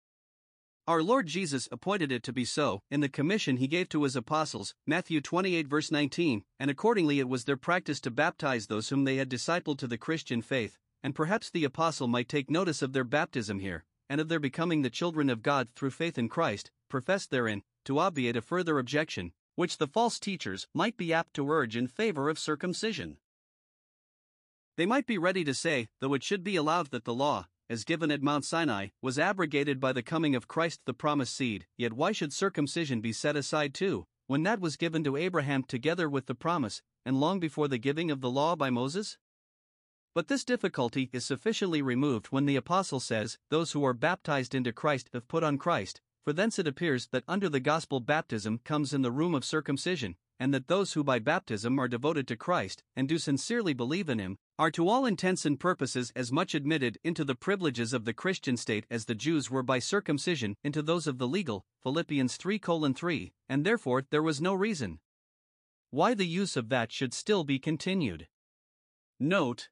Our 0.88 1.04
Lord 1.04 1.28
Jesus 1.28 1.69
appointed 1.72 2.12
it 2.12 2.24
to 2.24 2.34
be 2.34 2.43
so 2.43 2.82
in 2.89 3.02
the 3.02 3.08
commission 3.08 3.58
he 3.58 3.67
gave 3.67 3.88
to 3.89 4.02
his 4.02 4.15
apostles, 4.15 4.74
Matthew 4.88 5.22
28 5.22 5.67
verse 5.67 5.91
19, 5.91 6.41
and 6.60 6.72
accordingly 6.72 7.19
it 7.19 7.30
was 7.30 7.43
their 7.43 7.56
practice 7.56 8.02
to 8.02 8.10
baptize 8.10 8.65
those 8.65 8.89
whom 8.89 9.04
they 9.04 9.17
had 9.17 9.30
discipled 9.30 9.78
to 9.78 9.86
the 9.86 9.95
Christian 9.95 10.41
faith, 10.41 10.80
and 11.04 11.13
perhaps 11.13 11.52
the 11.52 11.63
apostle 11.63 12.08
might 12.08 12.28
take 12.28 12.50
notice 12.50 12.82
of 12.82 12.93
their 12.93 13.04
baptism 13.04 13.60
here, 13.60 13.86
and 14.10 14.19
of 14.19 14.28
their 14.28 14.39
becoming 14.39 14.82
the 14.82 14.89
children 14.89 15.30
of 15.30 15.43
God 15.43 15.67
through 15.76 15.91
faith 15.91 16.17
in 16.17 16.30
Christ, 16.30 16.72
professed 16.89 17.30
therein, 17.30 17.62
to 17.86 18.00
obviate 18.00 18.36
a 18.36 18.41
further 18.41 18.80
objection, 18.80 19.34
which 19.54 19.78
the 19.78 19.86
false 19.86 20.19
teachers 20.19 20.67
might 20.74 20.98
be 20.98 21.13
apt 21.13 21.36
to 21.36 21.48
urge 21.48 21.78
in 21.78 21.86
favor 21.86 22.28
of 22.28 22.39
circumcision. 22.39 23.17
They 24.80 24.86
might 24.86 25.06
be 25.06 25.18
ready 25.18 25.44
to 25.44 25.54
say, 25.54 25.89
though 26.00 26.13
it 26.13 26.24
should 26.24 26.42
be 26.42 26.56
allowed 26.56 26.92
that 26.92 27.04
the 27.04 27.13
law, 27.13 27.50
as 27.70 27.84
given 27.84 28.12
at 28.12 28.22
Mount 28.22 28.46
Sinai, 28.46 28.88
was 29.02 29.20
abrogated 29.20 29.78
by 29.78 29.92
the 29.92 30.02
coming 30.02 30.38
of 30.38 30.48
Christ 30.48 30.80
the 30.86 30.94
promised 30.94 31.36
seed, 31.36 31.68
yet 31.76 31.92
why 31.92 32.13
should 32.13 32.32
circumcision 32.32 33.02
be 33.02 33.12
set 33.12 33.36
aside 33.36 33.74
too, 33.74 34.08
when 34.28 34.44
that 34.44 34.62
was 34.62 34.78
given 34.78 35.04
to 35.04 35.18
Abraham 35.18 35.63
together 35.63 36.08
with 36.08 36.28
the 36.28 36.34
promise, 36.34 36.82
and 37.06 37.20
long 37.20 37.42
before 37.42 37.68
the 37.68 37.78
giving 37.78 38.10
of 38.10 38.22
the 38.22 38.30
law 38.30 38.56
by 38.56 38.70
Moses? 38.70 39.18
But 40.15 40.30
this 40.30 40.46
difficulty 40.46 41.10
is 41.12 41.26
sufficiently 41.26 41.82
removed 41.82 42.28
when 42.28 42.46
the 42.46 42.56
Apostle 42.56 43.02
says, 43.02 43.38
Those 43.50 43.74
who 43.74 43.84
are 43.84 43.94
baptized 43.94 44.56
into 44.56 44.72
Christ 44.72 45.10
have 45.12 45.28
put 45.28 45.44
on 45.44 45.58
Christ, 45.58 46.00
for 46.24 46.32
thence 46.32 46.58
it 46.58 46.68
appears 46.68 47.08
that 47.08 47.26
under 47.28 47.50
the 47.50 47.60
gospel 47.60 48.00
baptism 48.00 48.62
comes 48.63 48.94
in 48.94 49.02
the 49.02 49.12
room 49.12 49.36
of 49.36 49.44
circumcision, 49.44 50.15
and 50.39 50.54
that 50.54 50.67
those 50.67 50.93
who 50.93 51.04
by 51.04 51.19
baptism 51.19 51.78
are 51.78 51.88
devoted 51.88 52.28
to 52.28 52.36
Christ, 52.38 52.82
and 52.95 53.10
do 53.10 53.17
sincerely 53.17 53.73
believe 53.73 54.08
in 54.08 54.19
Him, 54.19 54.38
are 54.58 54.71
to 54.71 54.88
all 54.88 55.06
intents 55.06 55.45
and 55.45 55.60
purposes 55.60 56.12
as 56.15 56.32
much 56.32 56.56
admitted 56.56 56.97
into 57.04 57.25
the 57.25 57.36
privileges 57.36 57.91
of 57.93 58.06
the 58.06 58.13
Christian 58.13 58.56
state 58.56 58.86
as 58.89 59.06
the 59.06 59.15
Jews 59.15 59.52
were 59.52 59.63
by 59.63 59.80
circumcision 59.80 60.56
into 60.63 60.82
those 60.82 61.08
of 61.08 61.17
the 61.17 61.28
legal, 61.28 61.65
Philippians 61.84 62.38
3 62.38 62.60
3, 62.60 63.34
and 63.49 63.65
therefore 63.65 64.06
there 64.10 64.23
was 64.23 64.39
no 64.41 64.54
reason 64.54 64.99
why 65.91 66.13
the 66.13 66.28
use 66.28 66.56
of 66.56 66.69
that 66.69 66.91
should 66.91 67.13
still 67.13 67.43
be 67.43 67.60
continued. 67.60 68.28
Note 69.19 69.69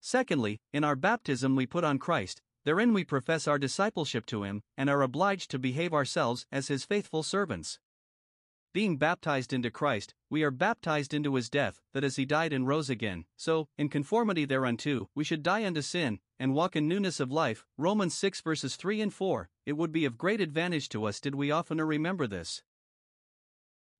Secondly, 0.00 0.60
in 0.72 0.84
our 0.84 0.96
baptism 0.96 1.56
we 1.56 1.66
put 1.66 1.84
on 1.84 1.98
Christ, 1.98 2.42
therein 2.64 2.92
we 2.92 3.04
profess 3.04 3.48
our 3.48 3.58
discipleship 3.58 4.26
to 4.26 4.42
Him, 4.42 4.62
and 4.76 4.90
are 4.90 5.02
obliged 5.02 5.50
to 5.52 5.58
behave 5.58 5.94
ourselves 5.94 6.44
as 6.52 6.68
His 6.68 6.84
faithful 6.84 7.22
servants 7.22 7.78
being 8.78 8.96
baptized 8.96 9.52
into 9.52 9.72
Christ, 9.72 10.14
we 10.30 10.44
are 10.44 10.52
baptized 10.52 11.12
into 11.12 11.34
his 11.34 11.50
death, 11.50 11.80
that 11.92 12.04
as 12.04 12.14
he 12.14 12.24
died 12.24 12.52
and 12.52 12.64
rose 12.64 12.88
again, 12.88 13.24
so, 13.36 13.66
in 13.76 13.88
conformity 13.88 14.44
thereunto, 14.44 15.10
we 15.16 15.24
should 15.24 15.42
die 15.42 15.66
unto 15.66 15.82
sin, 15.82 16.20
and 16.38 16.54
walk 16.54 16.76
in 16.76 16.86
newness 16.86 17.18
of 17.18 17.32
life. 17.32 17.66
Romans 17.76 18.14
6 18.14 18.40
verses 18.40 18.76
3 18.76 19.00
and 19.00 19.12
4. 19.12 19.50
It 19.66 19.72
would 19.72 19.90
be 19.90 20.04
of 20.04 20.16
great 20.16 20.40
advantage 20.40 20.88
to 20.90 21.06
us 21.06 21.18
did 21.18 21.34
we 21.34 21.50
oftener 21.50 21.84
remember 21.84 22.28
this. 22.28 22.62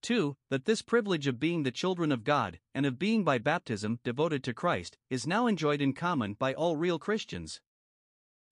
2. 0.02 0.36
That 0.48 0.64
this 0.64 0.82
privilege 0.82 1.26
of 1.26 1.40
being 1.40 1.64
the 1.64 1.72
children 1.72 2.12
of 2.12 2.22
God, 2.22 2.60
and 2.72 2.86
of 2.86 3.00
being 3.00 3.24
by 3.24 3.38
baptism 3.38 3.98
devoted 4.04 4.44
to 4.44 4.54
Christ, 4.54 4.96
is 5.10 5.26
now 5.26 5.48
enjoyed 5.48 5.82
in 5.82 5.92
common 5.92 6.34
by 6.34 6.54
all 6.54 6.76
real 6.76 7.00
Christians. 7.00 7.60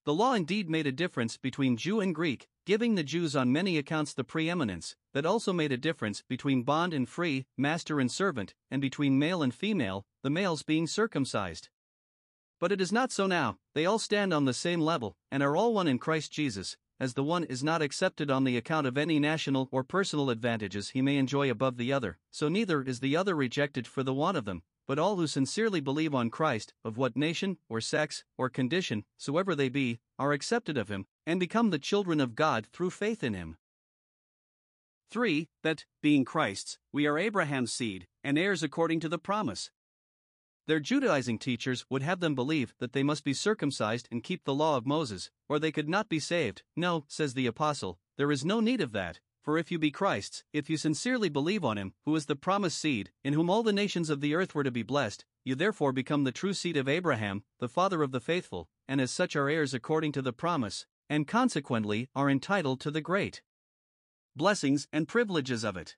The 0.07 0.15
law 0.15 0.35
indeed 0.35 0.71
made 0.71 0.87
a 0.87 0.93
difference 0.93 1.37
between 1.37 1.77
Jew 1.77 1.99
and 1.99 2.15
Greek, 2.15 2.47
giving 2.65 2.95
the 2.95 3.03
Jews 3.03 3.35
on 3.35 3.51
many 3.51 3.77
accounts 3.77 4.15
the 4.15 4.23
preeminence, 4.23 4.95
that 5.13 5.27
also 5.27 5.53
made 5.53 5.73
a 5.73 5.77
difference 5.77 6.23
between 6.29 6.63
bond 6.63 6.95
and 6.95 7.09
free, 7.09 7.45
master 7.57 7.99
and 7.99 8.09
servant, 8.09 8.55
and 8.71 8.81
between 8.81 9.19
male 9.19 9.43
and 9.43 9.53
female, 9.53 10.07
the 10.23 10.31
males 10.31 10.63
being 10.63 10.87
circumcised. 10.87 11.71
But 12.61 12.71
it 12.71 12.81
is 12.81 12.93
not 12.93 13.11
so 13.11 13.27
now, 13.27 13.59
they 13.75 13.85
all 13.85 13.99
stand 13.99 14.33
on 14.33 14.45
the 14.45 14.55
same 14.55 14.81
level, 14.81 15.17
and 15.33 15.43
are 15.43 15.57
all 15.57 15.75
one 15.75 15.89
in 15.89 15.99
Christ 15.99 16.31
Jesus, 16.31 16.77
as 17.01 17.15
the 17.15 17.25
one 17.25 17.43
is 17.43 17.65
not 17.65 17.83
accepted 17.83 18.31
on 18.31 18.45
the 18.45 18.57
account 18.57 18.87
of 18.87 18.97
any 18.97 19.19
national 19.19 19.69
or 19.73 19.83
personal 19.83 20.31
advantages 20.31 20.91
he 20.91 21.03
may 21.03 21.17
enjoy 21.17 21.51
above 21.51 21.79
the 21.79 21.93
other, 21.93 22.17
so 22.31 22.49
neither 22.49 22.81
is 22.81 23.01
the 23.01 23.17
other 23.17 23.35
rejected 23.35 23.89
for 23.89 24.05
the 24.05 24.15
want 24.15 24.37
of 24.37 24.45
them, 24.45 24.63
but 24.87 24.99
all 24.99 25.17
who 25.17 25.27
sincerely 25.27 25.81
believe 25.81 26.15
on 26.15 26.31
Christ, 26.31 26.73
of 26.85 26.97
what 26.97 27.17
nation, 27.17 27.59
or 27.69 27.81
sex, 27.81 28.25
or 28.39 28.49
condition, 28.49 29.05
soever 29.17 29.55
they 29.55 29.69
be, 29.69 30.01
are 30.19 30.33
accepted 30.33 30.79
of 30.79 30.89
him, 30.89 31.07
and 31.27 31.41
become 31.41 31.71
the 31.71 31.79
children 31.79 32.21
of 32.21 32.35
God 32.35 32.67
through 32.73 32.91
faith 32.91 33.25
in 33.25 33.35
him. 33.35 33.57
3. 35.11 35.49
That, 35.63 35.85
being 36.03 36.25
Christ's, 36.25 36.79
we 36.93 37.07
are 37.07 37.19
Abraham's 37.19 37.73
seed, 37.73 38.07
and 38.25 38.39
heirs 38.39 38.63
according 38.63 39.01
to 39.01 39.09
the 39.09 39.19
promise. 39.19 39.71
Their 40.67 40.81
Judaizing 40.81 41.39
teachers 41.39 41.87
would 41.89 42.03
have 42.03 42.19
them 42.19 42.35
believe 42.35 42.75
that 42.81 42.93
they 42.93 43.05
must 43.05 43.23
be 43.23 43.33
circumcised 43.33 44.09
and 44.11 44.25
keep 44.25 44.45
the 44.45 44.55
law 44.55 44.77
of 44.77 44.87
Moses, 44.87 45.31
or 45.49 45.59
they 45.59 45.71
could 45.71 45.89
not 45.89 46.09
be 46.09 46.19
saved. 46.19 46.65
No, 46.75 47.05
says 47.07 47.35
the 47.35 47.47
Apostle, 47.47 47.99
there 48.17 48.33
is 48.33 48.45
no 48.45 48.59
need 48.59 48.81
of 48.81 48.93
that, 48.93 49.21
for 49.47 49.57
if 49.57 49.71
you 49.71 49.79
be 49.79 49.93
Christ's, 49.93 50.43
if 50.53 50.69
you 50.69 50.77
sincerely 50.77 51.29
believe 51.29 51.65
on 51.65 51.79
him, 51.79 51.95
who 52.05 52.17
is 52.17 52.27
the 52.27 52.35
promised 52.35 52.79
seed, 52.79 53.13
in 53.23 53.33
whom 53.33 53.49
all 53.49 53.63
the 53.63 53.73
nations 53.73 54.11
of 54.11 54.21
the 54.21 54.35
earth 54.35 54.57
were 54.57 54.65
to 54.65 54.73
be 54.73 54.83
blessed, 54.83 55.25
you 55.45 55.55
therefore 55.55 55.93
become 55.93 56.25
the 56.25 56.33
true 56.33 56.53
seed 56.53 56.77
of 56.77 56.89
Abraham, 56.89 57.45
the 57.61 57.69
father 57.69 58.03
of 58.03 58.11
the 58.11 58.19
faithful, 58.19 58.69
and 58.89 59.01
as 59.01 59.13
such 59.13 59.37
are 59.37 59.49
heirs 59.49 59.73
according 59.73 60.11
to 60.11 60.21
the 60.21 60.33
promise, 60.33 60.85
and 61.09 61.29
consequently 61.29 62.09
are 62.13 62.29
entitled 62.29 62.81
to 62.81 62.91
the 62.91 63.01
great 63.01 63.41
blessings 64.35 64.89
and 64.93 65.07
privileges 65.07 65.63
of 65.63 65.77
it. 65.77 65.95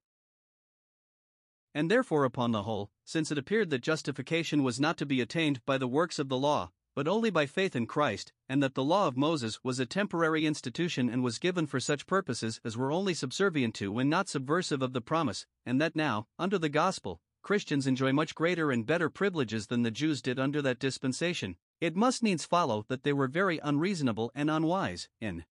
And 1.75 1.91
therefore, 1.91 2.25
upon 2.25 2.53
the 2.53 2.65
whole, 2.65 2.91
since 3.07 3.33
it 3.33 3.39
appeared 3.39 3.71
that 3.71 3.81
justification 3.81 4.63
was 4.63 4.79
not 4.79 4.99
to 4.99 5.07
be 5.07 5.23
attained 5.23 5.65
by 5.65 5.79
the 5.79 5.89
works 5.89 6.19
of 6.19 6.29
the 6.29 6.37
law, 6.37 6.71
but 6.99 7.07
only 7.07 7.31
by 7.31 7.47
faith 7.47 7.77
in 7.77 7.87
Christ, 7.87 8.33
and 8.49 8.61
that 8.61 8.75
the 8.75 8.83
law 8.83 9.07
of 9.07 9.17
Moses 9.17 9.63
was 9.63 9.79
a 9.79 9.87
temporary 9.87 10.45
institution 10.45 11.09
and 11.09 11.23
was 11.23 11.39
given 11.39 11.65
for 11.65 11.79
such 11.79 12.09
purposes 12.09 12.61
as 12.65 12.77
were 12.77 12.91
only 12.91 13.15
subservient 13.15 13.77
to 13.77 13.93
when 13.93 14.09
not 14.09 14.29
subversive 14.29 14.83
of 14.83 14.93
the 14.93 15.01
promise, 15.01 15.47
and 15.65 15.81
that 15.81 15.95
now, 15.95 16.27
under 16.41 16.59
the 16.59 16.69
gospel, 16.69 17.21
Christians 17.41 17.87
enjoy 17.87 18.13
much 18.13 18.35
greater 18.35 18.73
and 18.73 18.85
better 18.85 19.09
privileges 19.09 19.69
than 19.69 19.85
the 19.85 19.93
Jews 19.93 20.21
did 20.21 20.41
under 20.41 20.61
that 20.63 20.81
dispensation, 20.81 21.55
it 21.81 21.95
must 21.95 22.25
needs 22.25 22.45
follow 22.45 22.85
that 22.89 23.05
they 23.05 23.13
were 23.13 23.29
very 23.29 23.61
unreasonable 23.63 24.33
and 24.35 24.51
unwise 24.51 25.09
in 25.21 25.45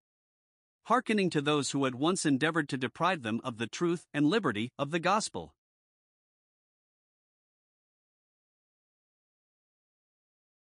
hearkening 0.88 1.30
to 1.30 1.40
those 1.40 1.72
who 1.72 1.86
had 1.86 1.96
once 1.96 2.26
endeavored 2.26 2.68
to 2.68 2.78
deprive 2.78 3.24
them 3.24 3.40
of 3.46 3.58
the 3.58 3.68
truth 3.68 4.06
and 4.14 4.26
liberty 4.26 4.74
of 4.78 4.92
the 4.92 5.00
gospel. 5.00 5.56